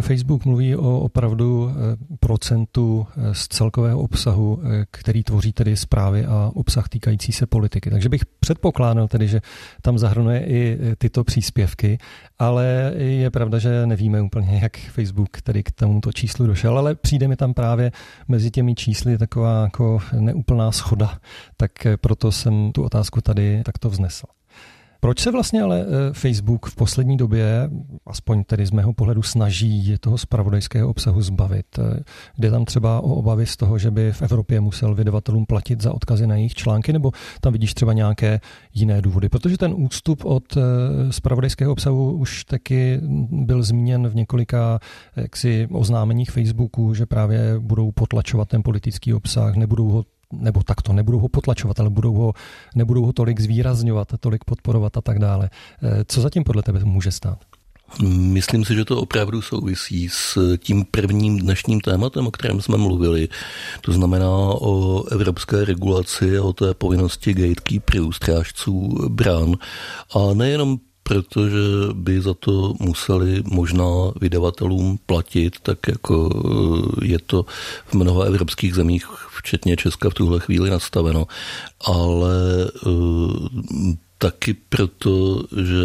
Facebook 0.00 0.44
mluví 0.44 0.76
o 0.76 1.00
opravdu 1.00 1.70
eh, 1.70 1.96
procentu 2.20 3.06
eh, 3.16 3.34
z 3.34 3.48
celkového 3.48 3.98
obsahu, 3.98 4.60
eh, 4.62 4.84
který 4.90 5.22
tvoří 5.22 5.52
tedy 5.52 5.76
zprávy 5.76 6.26
a 6.26 6.50
obsah 6.54 6.88
týkající 6.88 7.32
se 7.32 7.46
politiky. 7.46 7.90
Takže 7.90 8.08
bych 8.08 8.26
předpokládal 8.40 9.08
tedy, 9.08 9.28
že 9.28 9.40
tam 9.82 9.98
zahrnuje 9.98 10.46
i 10.46 10.78
tyto 10.98 11.24
příspěvky, 11.24 11.98
ale 12.38 12.92
je 12.96 13.30
pravda, 13.30 13.58
že 13.58 13.86
nevíme 13.86 14.22
úplně, 14.22 14.58
jak 14.62 14.76
Facebook 14.76 15.40
tedy 15.40 15.62
k 15.62 15.70
tomuto 15.70 16.12
číslu 16.12 16.46
došel, 16.46 16.78
ale 16.78 16.94
přijde 16.94 17.28
mi 17.28 17.36
tam 17.36 17.54
právě 17.54 17.92
mezi 18.28 18.50
těmi 18.50 18.74
čísly 18.74 19.18
taková 19.18 19.62
jako 19.62 20.00
neúplná 20.18 20.72
schoda, 20.72 21.18
tak 21.56 21.70
proto 22.00 22.32
jsem 22.32 22.72
tu 22.72 22.82
otázku 22.82 23.20
tady 23.20 23.62
takto 23.64 23.90
vznesl. 23.90 24.26
Proč 25.04 25.20
se 25.20 25.30
vlastně 25.30 25.62
ale 25.62 25.80
eh, 25.80 26.12
Facebook 26.12 26.66
v 26.66 26.76
poslední 26.76 27.16
době, 27.16 27.70
aspoň 28.06 28.44
tedy 28.44 28.66
z 28.66 28.70
mého 28.70 28.92
pohledu, 28.92 29.22
snaží 29.22 29.96
toho 30.00 30.18
spravodajského 30.18 30.88
obsahu 30.88 31.22
zbavit? 31.22 31.66
Eh, 31.78 32.02
jde 32.38 32.50
tam 32.50 32.64
třeba 32.64 33.00
o 33.00 33.14
obavy 33.14 33.46
z 33.46 33.56
toho, 33.56 33.78
že 33.78 33.90
by 33.90 34.12
v 34.12 34.22
Evropě 34.22 34.60
musel 34.60 34.94
vydavatelům 34.94 35.46
platit 35.46 35.82
za 35.82 35.94
odkazy 35.94 36.26
na 36.26 36.36
jejich 36.36 36.54
články, 36.54 36.92
nebo 36.92 37.12
tam 37.40 37.52
vidíš 37.52 37.74
třeba 37.74 37.92
nějaké 37.92 38.40
jiné 38.74 39.02
důvody? 39.02 39.28
Protože 39.28 39.58
ten 39.58 39.74
ústup 39.76 40.24
od 40.24 40.58
spravodajského 41.10 41.72
obsahu 41.72 42.12
už 42.12 42.44
taky 42.44 43.00
byl 43.30 43.62
zmíněn 43.62 44.08
v 44.08 44.14
několika 44.14 44.78
jaksi 45.16 45.68
oznámeních 45.70 46.30
Facebooku, 46.30 46.94
že 46.94 47.06
právě 47.06 47.58
budou 47.58 47.92
potlačovat 47.92 48.48
ten 48.48 48.62
politický 48.62 49.14
obsah, 49.14 49.56
nebudou 49.56 49.88
ho 49.88 50.04
nebo 50.38 50.62
takto, 50.62 50.92
nebudou 50.92 51.18
ho 51.18 51.28
potlačovat, 51.28 51.80
ale 51.80 51.90
budou 51.90 52.14
ho, 52.14 52.32
nebudou 52.74 53.04
ho 53.04 53.12
tolik 53.12 53.40
zvýrazňovat, 53.40 54.08
tolik 54.20 54.44
podporovat 54.44 54.96
a 54.96 55.00
tak 55.00 55.18
dále. 55.18 55.50
Eh, 55.82 56.04
co 56.08 56.20
zatím 56.20 56.44
podle 56.44 56.62
tebe 56.62 56.80
může 56.84 57.10
stát? 57.10 57.38
Myslím 58.08 58.64
si, 58.64 58.74
že 58.74 58.84
to 58.84 59.00
opravdu 59.00 59.42
souvisí 59.42 60.08
s 60.08 60.56
tím 60.56 60.84
prvním 60.90 61.38
dnešním 61.38 61.80
tématem, 61.80 62.26
o 62.26 62.30
kterém 62.30 62.60
jsme 62.60 62.76
mluvili. 62.76 63.28
To 63.80 63.92
znamená 63.92 64.30
o 64.60 65.04
evropské 65.10 65.64
regulaci 65.64 66.38
o 66.38 66.52
té 66.52 66.74
povinnosti 66.74 67.34
gatekeeperů, 67.34 68.12
strážců 68.12 69.08
brán. 69.08 69.54
A 70.14 70.34
nejenom 70.34 70.78
protože 71.06 71.92
by 71.92 72.20
za 72.20 72.34
to 72.34 72.74
museli 72.80 73.42
možná 73.46 73.84
vydavatelům 74.20 74.98
platit, 75.06 75.60
tak 75.62 75.78
jako 75.88 76.30
eh, 76.32 77.06
je 77.06 77.18
to 77.18 77.44
v 77.86 77.94
mnoha 77.94 78.24
evropských 78.24 78.74
zemích, 78.74 79.06
včetně 79.38 79.76
Česka 79.76 80.10
v 80.10 80.14
tuhle 80.14 80.40
chvíli 80.40 80.70
nastaveno, 80.70 81.26
ale 81.84 82.34
eh, 82.86 83.96
taky 84.18 84.54
proto, 84.68 85.42
že 85.62 85.82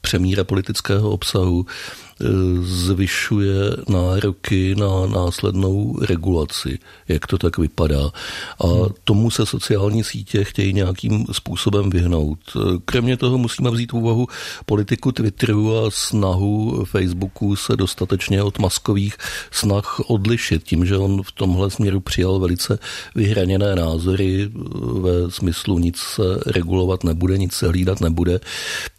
přemíra 0.00 0.44
politického 0.44 1.10
obsahu 1.10 1.66
zvyšuje 2.60 3.54
nároky 3.88 4.74
na 4.74 5.06
následnou 5.06 5.98
regulaci, 6.02 6.78
jak 7.08 7.26
to 7.26 7.38
tak 7.38 7.58
vypadá. 7.58 8.10
A 8.64 8.66
tomu 9.04 9.30
se 9.30 9.46
sociální 9.46 10.04
sítě 10.04 10.44
chtějí 10.44 10.72
nějakým 10.72 11.26
způsobem 11.32 11.90
vyhnout. 11.90 12.38
Kromě 12.84 13.16
toho 13.16 13.38
musíme 13.38 13.70
vzít 13.70 13.92
v 13.92 13.96
úvahu 13.96 14.26
politiku 14.66 15.12
Twitteru 15.12 15.78
a 15.78 15.90
snahu 15.90 16.84
Facebooku 16.84 17.56
se 17.56 17.76
dostatečně 17.76 18.42
od 18.42 18.58
maskových 18.58 19.16
snah 19.50 20.00
odlišit, 20.06 20.62
tím, 20.62 20.86
že 20.86 20.96
on 20.96 21.22
v 21.22 21.32
tomhle 21.32 21.70
směru 21.70 22.00
přijal 22.00 22.38
velice 22.38 22.78
vyhraněné 23.14 23.74
názory 23.74 24.50
ve 25.00 25.30
smyslu 25.30 25.78
nic 25.78 25.96
se 25.96 26.22
regulovat 26.46 27.04
nebude, 27.04 27.38
nic 27.38 27.52
se 27.52 27.68
hlídat 27.68 28.00
nebude, 28.00 28.40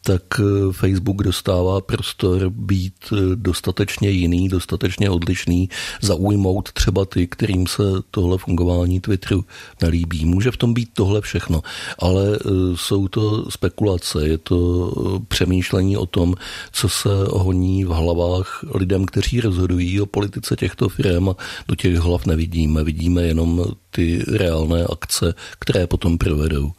tak 0.03 0.23
Facebook 0.71 1.23
dostává 1.23 1.81
prostor 1.81 2.49
být 2.49 3.08
dostatečně 3.35 4.09
jiný, 4.09 4.49
dostatečně 4.49 5.09
odlišný, 5.09 5.69
zaujmout 6.01 6.71
třeba 6.71 7.05
ty, 7.05 7.27
kterým 7.27 7.67
se 7.67 7.83
tohle 8.11 8.37
fungování 8.37 8.99
Twitteru 8.99 9.45
nelíbí. 9.81 10.25
Může 10.25 10.51
v 10.51 10.57
tom 10.57 10.73
být 10.73 10.89
tohle 10.93 11.21
všechno, 11.21 11.61
ale 11.99 12.35
e, 12.35 12.39
jsou 12.75 13.07
to 13.07 13.51
spekulace, 13.51 14.27
je 14.27 14.37
to 14.37 14.57
e, 14.91 15.25
přemýšlení 15.27 15.97
o 15.97 16.05
tom, 16.05 16.35
co 16.71 16.89
se 16.89 17.09
honí 17.29 17.85
v 17.85 17.89
hlavách 17.89 18.63
lidem, 18.75 19.05
kteří 19.05 19.41
rozhodují 19.41 20.01
o 20.01 20.05
politice 20.05 20.55
těchto 20.55 20.89
firm 20.89 21.29
a 21.29 21.35
do 21.67 21.75
těch 21.75 21.95
hlav 21.95 22.25
nevidíme. 22.25 22.83
Vidíme 22.83 23.23
jenom 23.23 23.65
ty 23.91 24.23
reálné 24.27 24.85
akce, 24.85 25.33
které 25.59 25.87
potom 25.87 26.17
provedou. 26.17 26.71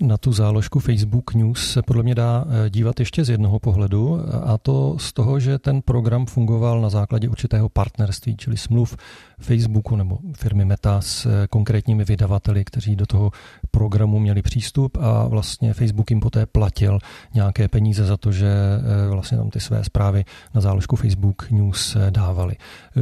Na 0.00 0.16
tu 0.16 0.32
záložku 0.32 0.80
Facebook 0.80 1.34
News 1.34 1.72
se 1.72 1.82
podle 1.82 2.02
mě 2.02 2.14
dá 2.14 2.44
eh, 2.48 2.70
dívat 2.70 3.00
ještě 3.00 3.24
z 3.24 3.30
jednoho 3.30 3.58
pohledu 3.58 4.20
a 4.44 4.58
to 4.58 4.96
z 4.98 5.12
toho, 5.12 5.40
že 5.40 5.58
ten 5.58 5.82
program 5.82 6.26
fungoval 6.26 6.80
na 6.80 6.90
základě 6.90 7.28
určitého 7.28 7.68
partnerství, 7.68 8.36
čili 8.36 8.56
smluv 8.56 8.96
Facebooku 9.40 9.96
nebo 9.96 10.18
firmy 10.36 10.64
Meta 10.64 11.00
s 11.00 11.26
eh, 11.26 11.46
konkrétními 11.46 12.04
vydavateli, 12.04 12.64
kteří 12.64 12.96
do 12.96 13.06
toho 13.06 13.30
programu 13.70 14.18
měli 14.18 14.42
přístup 14.42 14.98
a 15.00 15.28
vlastně 15.28 15.74
Facebook 15.74 16.10
jim 16.10 16.20
poté 16.20 16.46
platil 16.46 16.98
nějaké 17.34 17.68
peníze 17.68 18.04
za 18.04 18.16
to, 18.16 18.32
že 18.32 18.48
eh, 18.48 19.10
vlastně 19.10 19.38
tam 19.38 19.50
ty 19.50 19.60
své 19.60 19.84
zprávy 19.84 20.24
na 20.54 20.60
záložku 20.60 20.96
Facebook 20.96 21.50
News 21.50 21.96
dávali. 22.10 22.56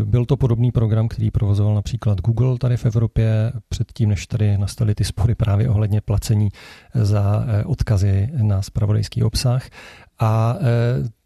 Byl 0.05 0.25
to 0.25 0.37
podobný 0.37 0.73
program, 0.73 1.09
který 1.09 1.31
provozoval 1.31 1.75
například 1.75 2.21
Google 2.21 2.59
tady 2.59 2.77
v 2.77 2.87
Evropě 2.87 3.53
předtím, 3.69 4.09
než 4.09 4.27
tady 4.27 4.59
nastaly 4.59 4.95
ty 4.95 5.05
spory 5.05 5.35
právě 5.35 5.69
ohledně 5.69 6.01
placení 6.01 6.49
za 6.95 7.45
eh, 7.47 7.65
odkazy 7.65 8.29
na 8.43 8.63
spravodajský 8.63 9.23
obsah. 9.23 9.69
A 10.19 10.57
eh, 10.61 10.65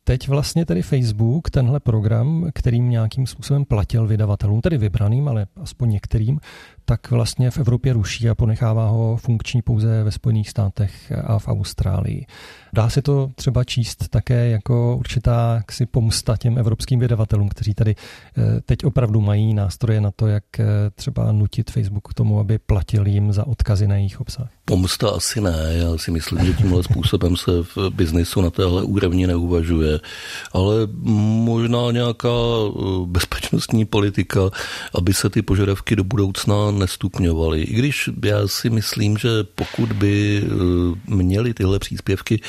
teď 0.05 0.29
vlastně 0.29 0.67
tedy 0.67 0.83
Facebook, 0.83 1.51
tenhle 1.51 1.81
program, 1.81 2.51
kterým 2.55 2.91
nějakým 2.91 3.27
způsobem 3.27 3.65
platil 3.65 4.07
vydavatelům, 4.07 4.61
tedy 4.61 4.79
vybraným, 4.79 5.29
ale 5.29 5.47
aspoň 5.63 5.91
některým, 5.91 6.41
tak 6.85 7.11
vlastně 7.11 7.51
v 7.51 7.59
Evropě 7.59 7.93
ruší 7.93 8.29
a 8.29 8.35
ponechává 8.35 8.89
ho 8.89 9.17
funkční 9.17 9.63
pouze 9.63 10.05
ve 10.05 10.11
Spojených 10.11 10.51
státech 10.51 11.13
a 11.25 11.39
v 11.39 11.49
Austrálii. 11.49 12.27
Dá 12.73 12.89
se 12.89 13.03
to 13.03 13.31
třeba 13.35 13.65
číst 13.65 14.09
také 14.09 14.49
jako 14.49 14.97
určitá 14.97 15.55
jaksi 15.55 15.87
pomsta 15.87 16.37
těm 16.37 16.59
evropským 16.59 17.01
vydavatelům, 17.01 17.49
kteří 17.49 17.75
tady 17.75 17.95
eh, 17.95 18.61
teď 18.61 18.85
opravdu 18.85 19.21
mají 19.21 19.55
nástroje 19.55 20.01
na 20.01 20.11
to, 20.11 20.27
jak 20.27 20.45
eh, 20.61 20.65
třeba 20.95 21.33
nutit 21.33 21.71
Facebook 21.71 22.09
k 22.09 22.15
tomu, 22.15 22.41
aby 22.41 22.59
platil 22.59 23.07
jim 23.07 23.33
za 23.33 23.47
odkazy 23.47 23.89
na 23.89 23.97
jejich 23.97 24.21
obsah. 24.21 24.49
Pomsta 24.65 25.11
asi 25.11 25.41
ne, 25.41 25.57
já 25.71 25.99
si 25.99 26.11
myslím, 26.11 26.45
že 26.47 26.53
tímhle 26.53 26.83
způsobem 26.83 27.37
se 27.37 27.51
v 27.63 27.91
biznisu 27.91 28.41
na 28.41 28.51
téhle 28.51 28.83
úrovni 28.83 29.27
neuvažuje, 29.27 30.01
ale 30.53 30.75
možná 31.45 31.91
nějaká 31.91 32.29
eh, 32.29 32.73
bezpečnostní 33.07 33.85
politika, 33.85 34.41
aby 34.95 35.15
se 35.15 35.31
ty 35.31 35.43
požadavky 35.43 35.97
do 35.97 36.05
budoucna 36.05 36.70
nestupňovaly. 36.79 37.63
I 37.63 37.75
když 37.75 38.11
já 38.25 38.49
si 38.49 38.71
myslím, 38.71 39.17
že 39.17 39.29
pokud 39.55 39.93
by 39.93 40.45
měly 41.07 41.55
tyhle 41.55 41.79
příspěvky 41.79 42.41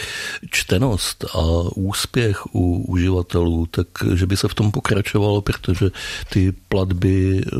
čtenost 0.51 1.25
a 1.33 1.41
úspěch 1.75 2.55
u 2.55 2.85
uživatelů, 2.87 3.65
tak 3.65 3.87
že 4.13 4.25
by 4.25 4.37
se 4.37 4.47
v 4.47 4.53
tom 4.53 4.71
pokračovalo, 4.71 5.41
protože 5.41 5.89
ty 6.29 6.53
platby 6.69 7.41
eh, 7.41 7.57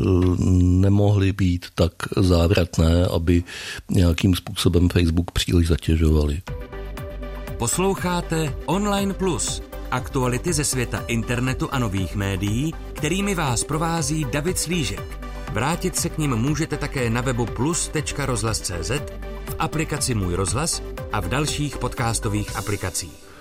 nemohly 0.62 1.32
být 1.32 1.66
tak 1.74 1.92
závratné, 2.16 3.06
aby 3.06 3.44
nějakým 3.90 4.34
způsobem 4.34 4.88
Facebook 4.88 5.30
příliš 5.30 5.68
zatěžovaly. 5.68 6.42
Posloucháte 7.58 8.54
Online 8.66 9.14
Plus, 9.14 9.62
aktuality 9.90 10.52
ze 10.52 10.64
světa 10.64 11.04
internetu 11.06 11.68
a 11.72 11.78
nových 11.78 12.16
médií, 12.16 12.74
kterými 12.92 13.34
vás 13.34 13.64
provází 13.64 14.26
David 14.32 14.58
Slížek. 14.58 15.21
Vrátit 15.52 15.96
se 15.96 16.08
k 16.08 16.18
ním 16.18 16.36
můžete 16.36 16.76
také 16.76 17.10
na 17.10 17.20
webu 17.20 17.46
plus.rozhlas.cz, 17.46 18.90
v 19.46 19.56
aplikaci 19.58 20.14
Můj 20.14 20.34
rozhlas 20.34 20.82
a 21.12 21.20
v 21.20 21.28
dalších 21.28 21.78
podcastových 21.78 22.56
aplikacích. 22.56 23.32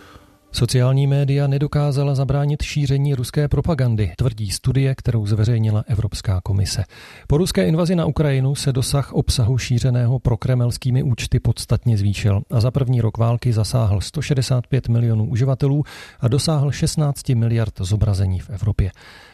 Sociální 0.52 1.08
média 1.08 1.48
nedokázala 1.48 2.16
zabránit 2.16 2.64
šíření 2.64 3.16
ruské 3.16 3.48
propagandy, 3.48 4.12
tvrdí 4.18 4.52
studie, 4.52 4.96
kterou 4.96 5.26
zveřejnila 5.26 5.84
Evropská 5.88 6.42
komise. 6.44 6.84
Po 7.28 7.38
ruské 7.38 7.68
invazi 7.68 7.96
na 7.96 8.06
Ukrajinu 8.06 8.56
se 8.56 8.74
dosah 8.74 9.14
obsahu 9.14 9.58
šířeného 9.58 10.20
prokremelskými 10.20 11.04
účty 11.04 11.40
podstatně 11.40 11.98
zvýšil 11.98 12.42
a 12.50 12.60
za 12.60 12.72
první 12.72 13.02
rok 13.02 13.18
války 13.18 13.54
zasáhl 13.54 14.02
165 14.02 14.90
milionů 14.90 15.26
uživatelů 15.30 15.84
a 16.20 16.28
dosáhl 16.28 16.72
16 16.72 17.30
miliard 17.30 17.74
zobrazení 17.80 18.40
v 18.40 18.50
Evropě. 18.50 18.92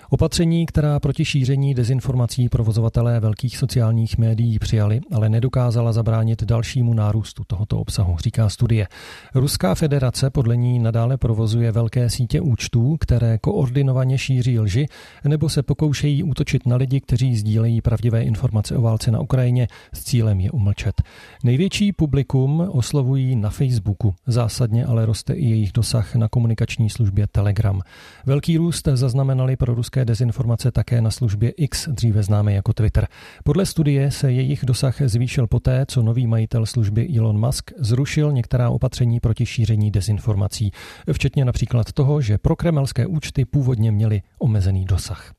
Opatření, 0.10 0.66
která 0.66 1.00
proti 1.00 1.26
šíření 1.26 1.74
dezinformací 1.74 2.50
provozovatelé 2.50 3.20
velkých 3.20 3.58
sociálních 3.58 4.18
médií 4.18 4.60
přijali, 4.60 5.02
ale 5.12 5.30
nedokázala 5.30 5.94
zabránit 5.94 6.44
dalšímu 6.44 6.94
nárůstu 6.94 7.44
tohoto 7.48 7.80
obsahu, 7.80 8.18
říká 8.18 8.50
studie. 8.50 8.88
Ruská 9.36 9.76
federace 9.76 10.30
podle 10.30 10.58
ní 10.58 10.80
nadále 10.80 11.18
provozuje 11.18 11.72
velké 11.72 12.10
sítě 12.10 12.42
účtů, 12.42 12.98
které 13.00 13.38
koordinovaně 13.38 14.18
šíří 14.18 14.60
lži 14.60 14.86
nebo 15.24 15.50
se 15.50 15.64
pokoušejí 15.64 16.24
útočit 16.24 16.66
na 16.66 16.76
lidi, 16.76 17.02
kteří 17.02 17.36
sdílejí 17.36 17.82
pravdivé 17.82 18.24
informace 18.24 18.78
o 18.78 18.82
válce 18.82 19.12
na 19.12 19.20
Ukrajině 19.20 19.68
s 19.94 20.04
cílem 20.04 20.40
je 20.40 20.52
umlčet. 20.52 21.02
Největší 21.44 21.92
publikum 21.92 22.68
oslovují 22.72 23.36
na 23.36 23.50
Facebooku, 23.50 24.14
zásadně 24.28 24.86
ale 24.86 25.06
roste 25.06 25.34
i 25.34 25.46
jejich 25.46 25.72
dosah 25.72 26.16
na 26.16 26.28
komunikační 26.28 26.90
službě 26.90 27.28
Telegram. 27.32 27.82
Velký 28.26 28.58
růst 28.58 28.88
zaznamenali 28.94 29.56
pro 29.56 29.74
ruské 29.74 29.97
ruské 29.98 30.06
dezinformace 30.06 30.72
také 30.72 31.02
na 31.02 31.12
službě 31.12 31.50
X, 31.50 31.88
dříve 31.88 32.24
známé 32.24 32.54
jako 32.54 32.74
Twitter. 32.74 33.08
Podle 33.44 33.66
studie 33.66 34.12
se 34.12 34.32
jejich 34.32 34.66
dosah 34.66 35.02
zvýšil 35.06 35.48
poté, 35.48 35.86
co 35.88 36.02
nový 36.02 36.28
majitel 36.28 36.66
služby 36.66 37.08
Elon 37.18 37.40
Musk 37.40 37.72
zrušil 37.80 38.32
některá 38.32 38.70
opatření 38.70 39.20
proti 39.20 39.46
šíření 39.46 39.92
dezinformací, 39.92 40.72
včetně 41.12 41.46
například 41.46 41.92
toho, 41.92 42.22
že 42.22 42.38
prokremelské 42.38 43.08
účty 43.08 43.46
původně 43.46 43.92
měly 43.92 44.22
omezený 44.40 44.86
dosah. 44.86 45.34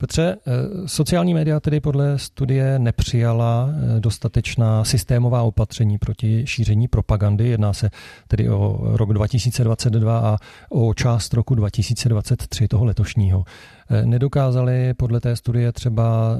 Petře, 0.00 0.36
eh, 0.46 0.52
sociální 0.88 1.34
média 1.34 1.60
tedy 1.60 1.80
podle 1.80 2.18
studie 2.18 2.78
nepřijala 2.78 3.68
eh, 3.70 4.00
dostatečná 4.00 4.84
systémová 4.84 5.42
opatření 5.42 5.98
proti 5.98 6.42
šíření 6.46 6.88
propagandy. 6.88 7.48
Jedná 7.48 7.72
se 7.72 7.90
tedy 8.28 8.50
o 8.50 8.78
rok 8.96 9.12
2022 9.12 10.18
a 10.18 10.36
o 10.70 10.94
část 10.94 11.34
roku 11.34 11.54
2023 11.54 12.68
toho 12.68 12.84
letošního. 12.84 13.44
Eh, 13.90 14.06
nedokázali 14.06 14.94
podle 14.94 15.20
té 15.20 15.36
studie 15.36 15.72
třeba 15.72 16.36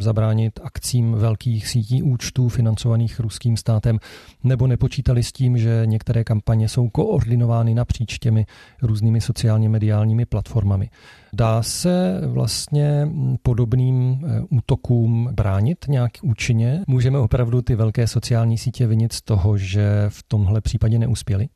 zabránit 0.00 0.60
akcím 0.62 1.12
velkých 1.12 1.68
sítí 1.68 2.02
účtů 2.02 2.48
financovaných 2.48 3.20
ruským 3.20 3.56
státem, 3.56 3.98
nebo 4.44 4.66
nepočítali 4.66 5.22
s 5.22 5.32
tím, 5.32 5.58
že 5.58 5.82
některé 5.84 6.24
kampaně 6.24 6.68
jsou 6.68 6.88
koordinovány 6.88 7.74
napříč 7.74 8.18
těmi 8.18 8.46
různými 8.82 9.20
sociálně 9.20 9.68
mediálními 9.68 10.26
platformami. 10.26 10.90
Dá 11.32 11.62
se 11.62 12.20
vlastně 12.26 13.08
podobným 13.42 14.20
eh, 14.24 14.40
útokům 14.50 15.28
bránit 15.32 15.84
nějak 15.88 16.12
účinně? 16.22 16.82
Můžeme 16.86 17.18
opravdu 17.18 17.62
ty 17.62 17.74
velké 17.74 18.06
sociální 18.06 18.58
sítě 18.58 18.86
vinit 18.86 19.12
z 19.12 19.22
toho, 19.22 19.58
že 19.58 20.06
v 20.08 20.22
tomhle 20.28 20.60
případě 20.60 20.98
neuspěli? 20.98 21.48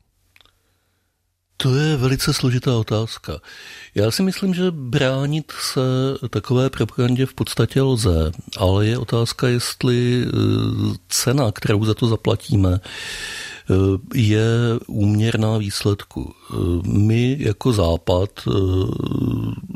To 1.56 1.74
je 1.74 1.96
velice 1.96 2.32
složitá 2.32 2.76
otázka. 2.76 3.40
Já 3.94 4.10
si 4.10 4.22
myslím, 4.22 4.54
že 4.54 4.70
bránit 4.70 5.52
se 5.72 5.80
takové 6.28 6.70
propagandě 6.70 7.26
v 7.26 7.34
podstatě 7.34 7.82
lze, 7.82 8.32
ale 8.56 8.86
je 8.86 8.98
otázka, 8.98 9.48
jestli 9.48 10.24
eh, 10.26 10.30
cena, 11.08 11.52
kterou 11.52 11.84
za 11.84 11.94
to 11.94 12.08
zaplatíme, 12.08 12.80
je 14.14 14.46
úměrná 14.86 15.58
výsledku. 15.58 16.34
My 16.82 17.36
jako 17.40 17.72
Západ 17.72 18.30
eh, 18.46 18.50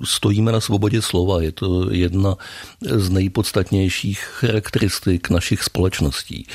stojíme 0.05 0.53
na 0.53 0.61
svobodě 0.61 1.03
slova. 1.03 1.43
Je 1.43 1.53
to 1.53 1.91
jedna 1.91 2.37
z 2.81 3.11
nejpodstatnějších 3.11 4.19
charakteristik 4.19 5.31
našich 5.31 5.63
společností. 5.63 6.47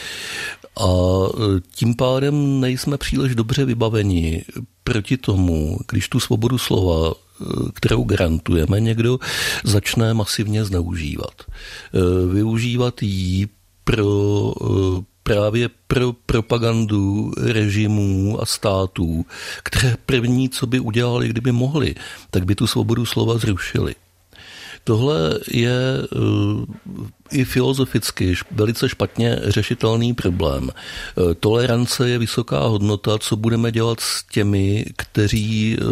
A 0.80 0.88
eh, 0.88 1.62
tím 1.76 1.96
pádem 1.96 2.60
nejsme 2.60 2.98
příliš 2.98 3.36
dobře 3.36 3.66
vybaveni 3.66 4.46
proti 4.86 5.18
tomu, 5.18 5.78
když 5.92 6.10
tu 6.10 6.20
svobodu 6.20 6.58
slova 6.58 7.12
eh, 7.12 7.46
kterou 7.74 8.04
garantujeme, 8.04 8.80
někdo 8.80 9.20
začne 9.64 10.14
masivně 10.14 10.66
zneužívat. 10.66 11.44
Využívat 12.32 13.04
ji 13.04 13.48
pro 13.84 14.54
právě 15.28 15.70
pro 15.88 16.14
propagandu 16.14 17.32
režimů 17.38 18.42
a 18.42 18.46
států, 18.46 19.26
které 19.64 19.96
první, 20.06 20.50
co 20.50 20.68
by 20.68 20.80
udělali, 20.80 21.28
kdyby 21.28 21.52
mohli, 21.52 21.96
tak 22.32 22.46
by 22.46 22.56
tu 22.56 22.68
svobodu 22.68 23.06
slova 23.06 23.38
zrušili. 23.38 23.96
Tohle 24.88 25.40
je 25.52 25.72
eh, 25.72 27.38
i 27.38 27.46
filozoficky 27.46 28.34
velice 28.52 28.90
špatně 28.90 29.40
řešitelný 29.44 30.14
problém. 30.14 30.70
Eh, 30.72 31.36
tolerance 31.36 32.10
je 32.10 32.18
vysoká 32.18 32.60
hodnota, 32.60 33.18
co 33.18 33.36
budeme 33.36 33.72
dělat 33.72 34.00
s 34.00 34.24
těmi, 34.32 34.86
kteří 34.96 35.78
eh, 35.80 35.86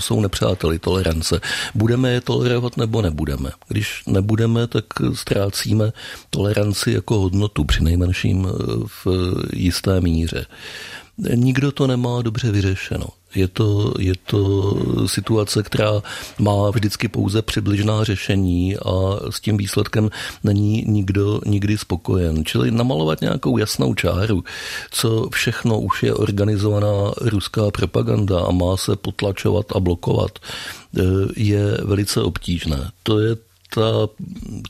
jsou 0.00 0.20
nepřáteli 0.20 0.78
tolerance. 0.78 1.40
Budeme 1.74 2.12
je 2.12 2.20
tolerovat 2.20 2.76
nebo 2.76 3.02
nebudeme? 3.02 3.50
Když 3.68 4.02
nebudeme, 4.06 4.66
tak 4.66 4.84
ztrácíme 5.14 5.92
toleranci 6.30 6.92
jako 6.92 7.18
hodnotu, 7.18 7.64
při 7.64 7.84
nejmenším 7.84 8.48
v 8.86 9.06
jisté 9.52 10.00
míře. 10.00 10.46
Nikdo 11.34 11.72
to 11.72 11.86
nemá 11.86 12.22
dobře 12.22 12.50
vyřešeno. 12.50 13.06
Je 13.34 13.48
to, 13.48 13.94
je 13.98 14.12
to 14.26 14.74
situace, 15.06 15.62
která 15.62 16.02
má 16.38 16.70
vždycky 16.70 17.08
pouze 17.08 17.42
přibližná 17.42 18.04
řešení 18.04 18.76
a 18.76 18.90
s 19.30 19.40
tím 19.40 19.56
výsledkem 19.56 20.10
není 20.44 20.84
nikdo 20.88 21.40
nikdy 21.46 21.78
spokojen. 21.78 22.44
Čili 22.44 22.70
namalovat 22.70 23.20
nějakou 23.20 23.58
jasnou 23.58 23.94
čáru, 23.94 24.44
co 24.90 25.28
všechno 25.32 25.80
už 25.80 26.02
je 26.02 26.14
organizovaná 26.14 27.12
ruská 27.20 27.70
propaganda 27.70 28.40
a 28.40 28.50
má 28.50 28.76
se 28.76 28.96
potlačovat 28.96 29.66
a 29.76 29.80
blokovat, 29.80 30.38
eh, 30.38 31.02
je 31.36 31.78
velice 31.84 32.22
obtížné. 32.22 32.90
To 33.02 33.18
je 33.18 33.36
ta 33.74 34.08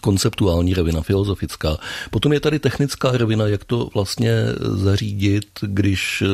konceptuální 0.01 0.75
rovina, 0.75 1.03
filozofická. 1.03 1.77
Potom 2.11 2.33
je 2.33 2.41
tady 2.41 2.59
technická 2.59 3.11
rovina, 3.13 3.47
jak 3.47 3.65
to 3.65 3.89
vlastně 3.95 4.33
zařídit, 4.61 5.47
když 5.63 6.23
eh, 6.23 6.27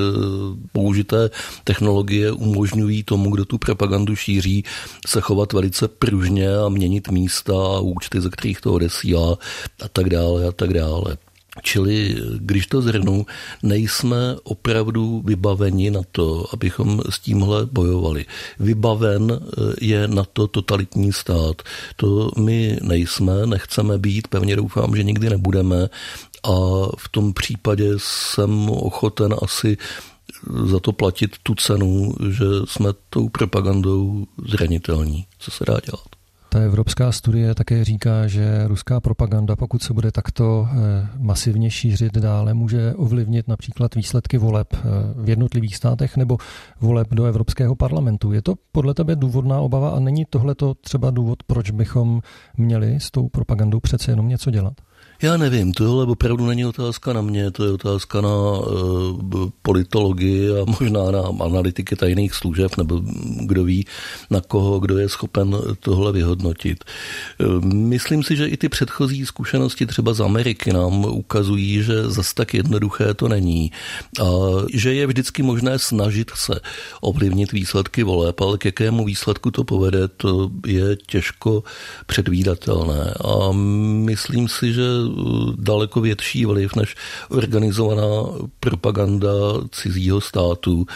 použité 0.72 1.30
technologie 1.64 2.32
umožňují 2.32 3.02
tomu, 3.02 3.30
kdo 3.30 3.44
tu 3.44 3.58
propagandu 3.58 4.16
šíří, 4.16 4.64
se 5.06 5.20
chovat 5.20 5.52
velice 5.52 5.88
pružně 5.88 6.56
a 6.56 6.68
měnit 6.68 7.08
místa 7.08 7.52
a 7.52 7.80
účty, 7.80 8.20
ze 8.20 8.30
kterých 8.30 8.60
to 8.60 8.72
odesílá 8.72 9.38
a 9.84 9.88
tak 9.88 10.08
dále 10.08 10.46
a 10.46 10.52
tak 10.52 10.72
dále. 10.72 11.16
Čili, 11.62 12.16
když 12.36 12.66
to 12.66 12.82
zhrnu, 12.82 13.26
nejsme 13.62 14.36
opravdu 14.42 15.22
vybaveni 15.24 15.90
na 15.90 16.00
to, 16.12 16.46
abychom 16.52 17.02
s 17.10 17.18
tímhle 17.18 17.66
bojovali. 17.66 18.24
Vybaven 18.60 19.32
eh, 19.32 19.74
je 19.80 20.08
na 20.08 20.24
to 20.24 20.46
totalitní 20.46 21.12
stát. 21.12 21.62
To 21.96 22.30
my 22.38 22.78
nejsme, 22.82 23.46
nechceme 23.46 23.98
být, 23.98 24.28
pevně 24.28 24.56
doufám, 24.56 24.96
že 24.96 25.02
nikdy 25.02 25.30
nebudeme 25.30 25.88
a 26.42 26.56
v 26.98 27.08
tom 27.10 27.32
případě 27.32 27.90
jsem 27.96 28.70
ochoten 28.70 29.34
asi 29.42 29.76
za 30.64 30.80
to 30.80 30.92
platit 30.92 31.36
tu 31.42 31.54
cenu, 31.54 32.14
že 32.30 32.44
jsme 32.64 32.90
tou 33.10 33.28
propagandou 33.28 34.26
zranitelní. 34.48 35.26
Co 35.38 35.50
se 35.50 35.64
dá 35.66 35.76
dělat? 35.86 36.15
Ta 36.56 36.62
evropská 36.62 37.12
studie 37.12 37.54
také 37.54 37.84
říká, 37.84 38.26
že 38.26 38.66
ruská 38.66 39.00
propaganda, 39.00 39.56
pokud 39.56 39.82
se 39.82 39.94
bude 39.94 40.12
takto 40.12 40.68
eh, 40.70 41.08
masivně 41.18 41.70
šířit 41.70 42.12
dále, 42.18 42.54
může 42.54 42.94
ovlivnit 42.94 43.48
například 43.48 43.94
výsledky 43.94 44.38
voleb 44.38 44.66
eh, 44.74 44.78
v 45.14 45.28
jednotlivých 45.28 45.76
státech 45.76 46.16
nebo 46.16 46.38
voleb 46.80 47.08
do 47.10 47.24
Evropského 47.24 47.76
parlamentu. 47.76 48.32
Je 48.32 48.42
to 48.42 48.54
podle 48.72 48.94
tebe 48.94 49.16
důvodná 49.16 49.60
obava 49.60 49.90
a 49.90 50.00
není 50.00 50.24
tohle 50.30 50.54
třeba 50.80 51.10
důvod, 51.10 51.42
proč 51.42 51.70
bychom 51.70 52.20
měli 52.56 53.00
s 53.00 53.10
tou 53.10 53.28
propagandou 53.28 53.80
přece 53.80 54.12
jenom 54.12 54.28
něco 54.28 54.50
dělat? 54.50 54.74
Já 55.22 55.36
nevím, 55.36 55.72
tohle 55.72 56.04
opravdu 56.04 56.46
není 56.46 56.64
otázka 56.64 57.12
na 57.12 57.22
mě, 57.22 57.50
to 57.50 57.64
je 57.64 57.72
otázka 57.72 58.20
na 58.20 58.28
uh, 58.28 59.50
politologii 59.62 60.50
a 60.50 60.64
možná 60.80 61.10
na 61.10 61.22
analytiky 61.40 61.96
tajných 61.96 62.34
služeb, 62.34 62.76
nebo 62.76 63.00
kdo 63.40 63.64
ví, 63.64 63.86
na 64.30 64.40
koho, 64.40 64.80
kdo 64.80 64.98
je 64.98 65.08
schopen 65.08 65.56
tohle 65.80 66.12
vyhodnotit. 66.12 66.84
Uh, 67.40 67.64
myslím 67.64 68.22
si, 68.22 68.36
že 68.36 68.46
i 68.46 68.56
ty 68.56 68.68
předchozí 68.68 69.26
zkušenosti 69.26 69.86
třeba 69.86 70.12
z 70.12 70.20
Ameriky 70.20 70.72
nám 70.72 71.04
ukazují, 71.04 71.82
že 71.82 72.10
zas 72.10 72.34
tak 72.34 72.54
jednoduché 72.54 73.14
to 73.14 73.28
není. 73.28 73.72
A 74.20 74.26
že 74.72 74.94
je 74.94 75.06
vždycky 75.06 75.42
možné 75.42 75.78
snažit 75.78 76.30
se 76.34 76.60
ovlivnit 77.00 77.52
výsledky 77.52 78.02
voleb, 78.02 78.40
ale 78.40 78.58
k 78.58 78.64
jakému 78.64 79.04
výsledku 79.04 79.50
to 79.50 79.64
povede, 79.64 80.08
to 80.08 80.50
je 80.66 80.96
těžko 81.06 81.62
předvídatelné. 82.06 83.14
A 83.24 83.52
myslím 84.04 84.48
si, 84.48 84.72
že 84.72 85.05
daleko 85.56 86.00
větší 86.00 86.46
vliv 86.46 86.76
než 86.76 86.94
organizovaná 87.28 88.28
propaganda 88.60 89.30
cizího 89.70 90.20
státu. 90.20 90.86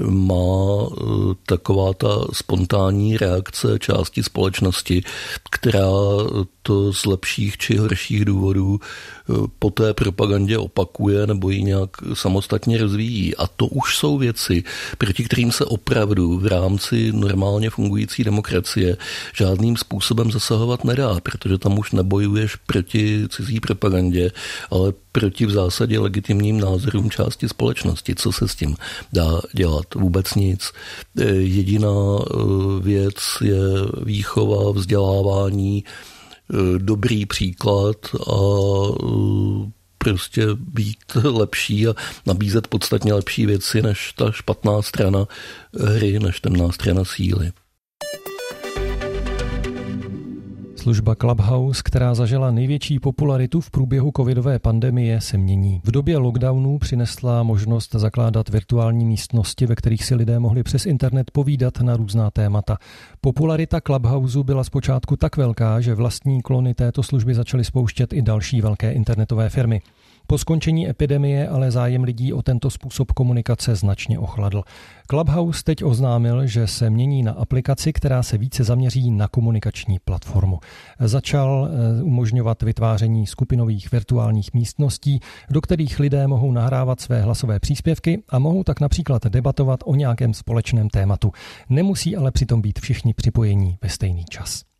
Má 0.00 0.86
eh, 0.86 1.04
taková 1.46 1.92
ta 1.94 2.08
spontánní 2.32 3.16
reakce 3.16 3.78
části 3.78 4.22
společnosti, 4.22 5.02
která 5.50 5.90
to 6.62 6.92
z 6.92 7.06
lepších 7.06 7.58
či 7.58 7.76
horších 7.76 8.24
důvodů 8.24 8.80
eh, 8.80 9.32
po 9.58 9.70
té 9.70 9.94
propagandě 9.94 10.58
opakuje 10.58 11.26
nebo 11.26 11.50
ji 11.50 11.62
nějak 11.62 11.90
samostatně 12.14 12.78
rozvíjí. 12.78 13.36
A 13.36 13.46
to 13.46 13.66
už 13.66 13.96
jsou 13.96 14.18
věci, 14.18 14.64
proti 14.98 15.24
kterým 15.24 15.52
se 15.52 15.64
opravdu 15.64 16.38
v 16.38 16.46
rámci 16.46 17.12
normálně 17.12 17.70
fungující 17.70 18.24
demokracie 18.24 18.96
žádným 19.34 19.76
způsobem 19.76 20.30
zasahovat 20.30 20.84
nedá, 20.84 21.20
protože 21.22 21.58
tam 21.58 21.78
už 21.78 21.92
nebojuješ 21.92 22.56
proti 22.56 23.28
cizí 23.28 23.60
propagandě, 23.60 24.30
ale 24.70 24.92
proti 25.12 25.46
v 25.46 25.50
zásadě 25.50 25.98
legitimním 25.98 26.60
názorům 26.60 27.10
části 27.10 27.48
společnosti. 27.48 28.14
Co 28.14 28.32
se 28.32 28.48
s 28.48 28.54
tím 28.54 28.76
dá 29.12 29.40
dělat? 29.52 29.94
Vůbec 29.94 30.34
nic. 30.34 30.72
Eh, 31.18 31.24
jediná 31.24 31.88
eh, 31.88 32.36
věc 32.80 33.16
je 33.44 33.62
výchova, 34.04 34.72
vzdělávání, 34.72 35.84
dobrý 36.78 37.26
příklad 37.26 37.96
a 38.14 38.38
eh, 39.02 39.70
prostě 39.98 40.46
být 40.54 40.98
lepší 41.24 41.88
a 41.88 41.94
nabízet 42.26 42.66
podstatně 42.66 43.14
lepší 43.14 43.46
věci 43.46 43.82
než 43.82 44.12
ta 44.12 44.32
špatná 44.32 44.82
strana 44.82 45.26
hry, 45.80 46.18
než 46.18 46.40
temná 46.40 46.72
strana 46.72 47.04
síly. 47.04 47.52
Služba 50.82 51.14
Clubhouse, 51.14 51.82
která 51.84 52.14
zažila 52.14 52.50
největší 52.50 52.98
popularitu 52.98 53.60
v 53.60 53.70
průběhu 53.70 54.12
covidové 54.16 54.58
pandemie, 54.58 55.20
se 55.20 55.38
mění. 55.38 55.80
V 55.84 55.90
době 55.90 56.18
lockdownu 56.18 56.78
přinesla 56.78 57.42
možnost 57.42 57.92
zakládat 57.92 58.48
virtuální 58.48 59.04
místnosti, 59.04 59.66
ve 59.66 59.74
kterých 59.74 60.04
si 60.04 60.14
lidé 60.14 60.38
mohli 60.38 60.62
přes 60.62 60.86
internet 60.86 61.30
povídat 61.30 61.80
na 61.80 61.96
různá 61.96 62.30
témata. 62.30 62.76
Popularita 63.20 63.80
Clubhouse 63.80 64.38
byla 64.42 64.64
zpočátku 64.64 65.16
tak 65.16 65.36
velká, 65.36 65.80
že 65.80 65.94
vlastní 65.94 66.42
klony 66.42 66.74
této 66.74 67.02
služby 67.02 67.34
začaly 67.34 67.64
spouštět 67.64 68.12
i 68.12 68.22
další 68.22 68.60
velké 68.60 68.92
internetové 68.92 69.48
firmy. 69.48 69.80
Po 70.26 70.38
skončení 70.38 70.88
epidemie 70.88 71.48
ale 71.48 71.70
zájem 71.70 72.02
lidí 72.04 72.32
o 72.32 72.42
tento 72.42 72.70
způsob 72.70 73.12
komunikace 73.12 73.76
značně 73.76 74.18
ochladl. 74.18 74.62
Clubhouse 75.10 75.64
teď 75.64 75.84
oznámil, 75.84 76.46
že 76.46 76.66
se 76.66 76.90
mění 76.90 77.22
na 77.22 77.32
aplikaci, 77.32 77.92
která 77.92 78.22
se 78.22 78.38
více 78.38 78.64
zaměří 78.64 79.10
na 79.10 79.28
komunikační 79.28 79.98
platformu. 80.04 80.58
Začal 81.00 81.68
eh, 81.70 82.02
umožňovat 82.02 82.62
vytváření 82.62 83.26
skupinových 83.26 83.92
virtuálních 83.92 84.54
místností, 84.54 85.20
do 85.50 85.60
kterých 85.60 86.00
lidé 86.00 86.26
mohou 86.26 86.52
nahrávat 86.52 87.00
své 87.00 87.22
hlasové 87.22 87.60
příspěvky 87.60 88.22
a 88.28 88.38
mohou 88.38 88.64
tak 88.64 88.80
například 88.80 89.26
debatovat 89.26 89.80
o 89.84 89.94
nějakém 89.94 90.34
společném 90.34 90.88
tématu. 90.88 91.32
Nemusí 91.68 92.16
ale 92.16 92.30
přitom 92.30 92.62
být 92.62 92.78
všichni 92.78 93.14
připojení 93.14 93.78
ve 93.82 93.88
stejný 93.88 94.24
čas. 94.24 94.71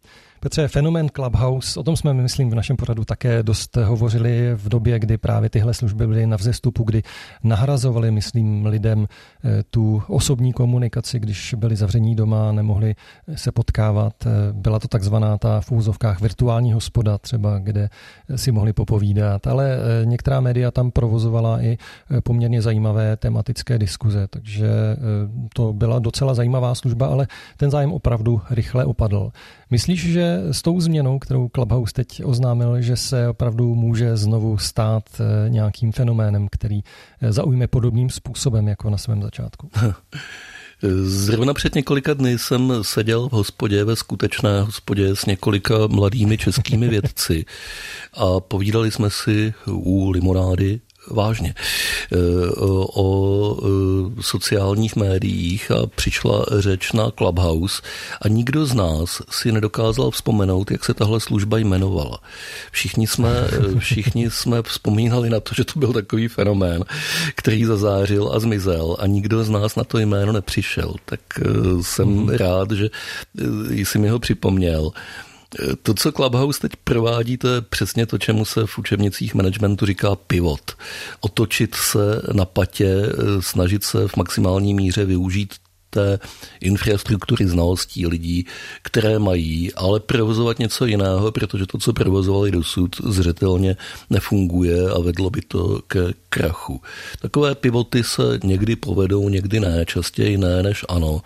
Petře, 0.43 0.69
fenomén 0.69 1.09
Clubhouse, 1.09 1.81
o 1.81 1.83
tom 1.83 1.97
jsme, 1.97 2.15
myslím, 2.15 2.51
v 2.51 2.55
našem 2.55 2.77
pořadu 2.77 3.05
také 3.05 3.43
dost 3.43 3.77
hovořili 3.77 4.51
v 4.55 4.69
době, 4.69 4.99
kdy 4.99 5.19
právě 5.19 5.51
tyhle 5.51 5.75
služby 5.75 6.07
byly 6.07 6.27
na 6.27 6.37
vzestupu, 6.37 6.85
kdy 6.85 7.03
nahrazovaly, 7.45 8.11
myslím, 8.11 8.67
lidem 8.67 9.07
eh, 9.45 9.63
tu 9.71 10.03
osobní 10.09 10.53
komunikaci, 10.53 11.19
když 11.21 11.55
byli 11.59 11.77
zavření 11.77 12.17
doma, 12.17 12.53
nemohli 12.53 12.95
se 13.35 13.53
potkávat. 13.53 14.27
Eh, 14.27 14.31
byla 14.53 14.79
to 14.79 14.89
takzvaná 14.89 15.39
ta 15.39 15.61
v 15.61 15.73
úzovkách 15.73 16.21
virtuální 16.21 16.73
hospoda 16.73 17.19
třeba, 17.19 17.59
kde 17.59 17.89
si 18.37 18.53
mohli 18.53 18.73
popovídat, 18.73 19.47
ale 19.47 19.77
eh, 19.77 20.07
některá 20.07 20.41
média 20.41 20.71
tam 20.71 20.91
provozovala 20.91 21.63
i 21.63 21.79
poměrně 22.25 22.63
zajímavé 22.63 23.17
tematické 23.17 23.79
diskuze, 23.79 24.27
takže 24.27 24.67
to 25.55 25.73
byla 25.73 25.99
docela 25.99 26.35
zajímavá 26.35 26.75
služba, 26.75 27.07
ale 27.07 27.27
ten 27.57 27.71
zájem 27.71 27.93
opravdu 27.93 28.41
rychle 28.51 28.85
opadl. 28.85 29.31
Myslíš, 29.71 30.13
že 30.13 30.32
s 30.51 30.63
tou 30.63 30.81
změnou, 30.81 31.19
kterou 31.19 31.49
Clubhouse 31.49 31.93
teď 31.93 32.25
oznámil, 32.25 32.81
že 32.81 32.97
se 32.97 33.29
opravdu 33.29 33.75
může 33.75 34.17
znovu 34.17 34.59
stát 34.59 35.05
eh, 35.21 35.51
nějakým 35.51 35.93
fenoménem, 35.93 36.49
který 36.51 36.81
eh, 37.21 37.33
zaujme 37.33 37.67
podobným 37.67 38.11
způsobem 38.11 38.69
jako 38.69 38.91
na 38.91 38.99
svém 38.99 39.23
začátku? 39.23 39.71
Zrovna 41.05 41.55
před 41.55 41.75
několika 41.75 42.15
dny 42.15 42.39
jsem 42.39 42.73
seděl 42.83 43.29
v 43.29 43.33
hospodě, 43.33 43.85
ve 43.85 43.97
skutečné 43.97 44.61
hospodě 44.61 45.17
s 45.17 45.27
několika 45.27 45.75
mladými 45.87 46.39
českými 46.39 46.89
vědci 46.89 47.45
a 48.15 48.41
povídali 48.41 48.91
jsme 48.91 49.11
si 49.11 49.55
u 49.67 50.11
limonády 50.11 50.81
vážně 51.11 51.55
eh, 52.13 52.17
o 52.95 53.57
sociálních 54.21 54.97
médiích 54.97 55.71
a 55.71 55.87
přišla 55.87 56.47
řeč 56.59 56.93
na 56.93 57.11
Clubhouse 57.11 57.83
a 58.21 58.29
nikdo 58.29 58.67
z 58.67 58.75
nás 58.75 59.23
si 59.31 59.53
nedokázal 59.53 60.11
vzpomenout, 60.11 60.71
jak 60.71 60.85
se 60.85 60.95
tahle 60.95 61.21
služba 61.21 61.59
jmenovala. 61.59 62.19
Všichni 62.71 63.07
jsme, 63.07 63.31
eh, 63.31 63.79
všichni 63.79 64.31
jsme 64.31 64.63
vzpomínali 64.63 65.31
na 65.31 65.41
to, 65.41 65.55
že 65.55 65.65
to 65.65 65.79
byl 65.79 65.93
takový 65.93 66.29
fenomén, 66.29 66.85
který 67.35 67.65
zazářil 67.65 68.31
a 68.35 68.41
zmizel 68.41 68.97
a 68.99 69.07
nikdo 69.07 69.45
z 69.45 69.51
nás 69.51 69.77
na 69.77 69.85
to 69.85 69.99
jméno 69.99 70.33
nepřišel. 70.33 70.95
Tak 71.05 71.21
eh, 71.39 71.43
jsem 71.83 72.09
mm. 72.09 72.29
rád, 72.29 72.71
že 72.71 72.89
jsi 73.71 73.99
mi 73.99 74.09
ho 74.09 74.19
připomněl. 74.19 74.91
To, 75.83 75.95
co 75.95 76.13
Clubhouse 76.13 76.61
teď 76.61 76.73
provádí, 76.85 77.37
to 77.37 77.49
je 77.49 77.61
přesně 77.61 78.07
to, 78.07 78.19
čemu 78.19 78.45
se 78.45 78.67
v 78.67 78.79
učebnicích 78.79 79.35
managementu 79.35 79.87
říká 79.87 80.17
pivot. 80.17 80.73
Otočit 81.21 81.75
se 81.75 82.23
na 82.33 82.45
patě, 82.45 83.13
snažit 83.41 83.85
se 83.85 84.09
v 84.09 84.17
maximální 84.17 84.75
míře 84.75 85.05
využít 85.05 85.55
té 85.95 86.19
infrastruktury 86.61 87.47
znalostí 87.47 88.07
lidí, 88.07 88.47
které 88.83 89.19
mají, 89.19 89.75
ale 89.75 90.01
provozovat 90.01 90.59
něco 90.59 90.87
jiného, 90.87 91.33
protože 91.33 91.67
to, 91.67 91.79
co 91.79 91.93
provozovali 91.93 92.51
dosud, 92.51 92.97
zřetelně 93.05 93.77
nefunguje 94.11 94.91
a 94.91 95.01
vedlo 95.01 95.31
by 95.31 95.41
to 95.41 95.81
ke 95.87 96.01
krachu. 96.29 96.81
Takové 97.21 97.55
pivoty 97.55 98.05
se 98.05 98.23
někdy 98.45 98.77
povedou, 98.77 99.29
někdy 99.29 99.61
ne, 99.61 99.85
častěji 99.87 100.39
ne 100.39 100.63
než 100.63 100.85
ano 100.89 101.23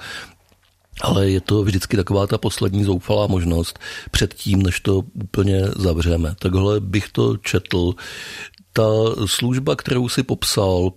ale 1.01 1.31
je 1.31 1.41
to 1.41 1.63
vždycky 1.63 1.97
taková 1.97 2.27
ta 2.27 2.39
poslední 2.39 2.85
zoufalá 2.85 3.27
možnost 3.27 3.79
před 4.11 4.35
tím, 4.35 4.63
než 4.63 4.81
to 4.81 5.03
úplně 5.15 5.63
zavřeme. 5.77 6.35
Takhle 6.39 6.81
bych 6.81 7.09
to 7.09 7.37
četl. 7.37 7.93
Ta 8.73 8.89
služba, 9.27 9.77
kterou 9.77 10.09
si 10.09 10.23
popsal, 10.23 10.93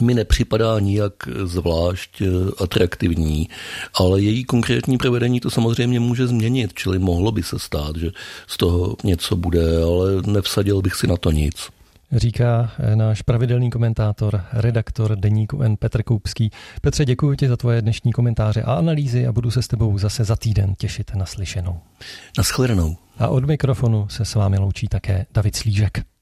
mi 0.00 0.14
nepřipadá 0.14 0.80
nijak 0.80 1.12
zvlášť 1.44 2.22
eh, 2.22 2.26
atraktivní, 2.58 3.48
ale 3.94 4.22
její 4.22 4.44
konkrétní 4.44 4.98
provedení 4.98 5.40
to 5.40 5.50
samozřejmě 5.50 6.00
může 6.00 6.26
změnit, 6.26 6.74
čili 6.74 6.98
mohlo 6.98 7.32
by 7.32 7.42
se 7.42 7.58
stát, 7.58 7.96
že 7.96 8.10
z 8.46 8.56
toho 8.56 8.96
něco 9.04 9.36
bude, 9.36 9.82
ale 9.82 10.22
nevsadil 10.26 10.82
bych 10.82 10.94
si 10.94 11.06
na 11.06 11.16
to 11.16 11.30
nic. 11.30 11.68
Říká 12.12 12.70
náš 12.94 13.22
pravidelný 13.22 13.70
komentátor, 13.70 14.44
redaktor 14.52 15.16
deníku 15.16 15.62
N 15.62 15.76
Petr 15.76 16.02
Koupský. 16.02 16.50
Petře, 16.80 17.04
děkuji 17.04 17.34
ti 17.36 17.48
za 17.48 17.56
tvoje 17.56 17.82
dnešní 17.82 18.12
komentáře 18.12 18.62
a 18.62 18.74
analýzy 18.74 19.26
a 19.26 19.32
budu 19.32 19.50
se 19.50 19.62
s 19.62 19.68
tebou 19.68 19.98
zase 19.98 20.24
za 20.24 20.36
týden 20.36 20.74
těšit 20.74 21.14
na 21.14 21.26
slyšenou. 21.26 21.80
Naschledanou. 22.38 22.96
A 23.18 23.28
od 23.28 23.44
mikrofonu 23.44 24.08
se 24.08 24.24
s 24.24 24.34
vámi 24.34 24.58
loučí 24.58 24.88
také 24.88 25.26
David 25.34 25.56
Slížek. 25.56 26.15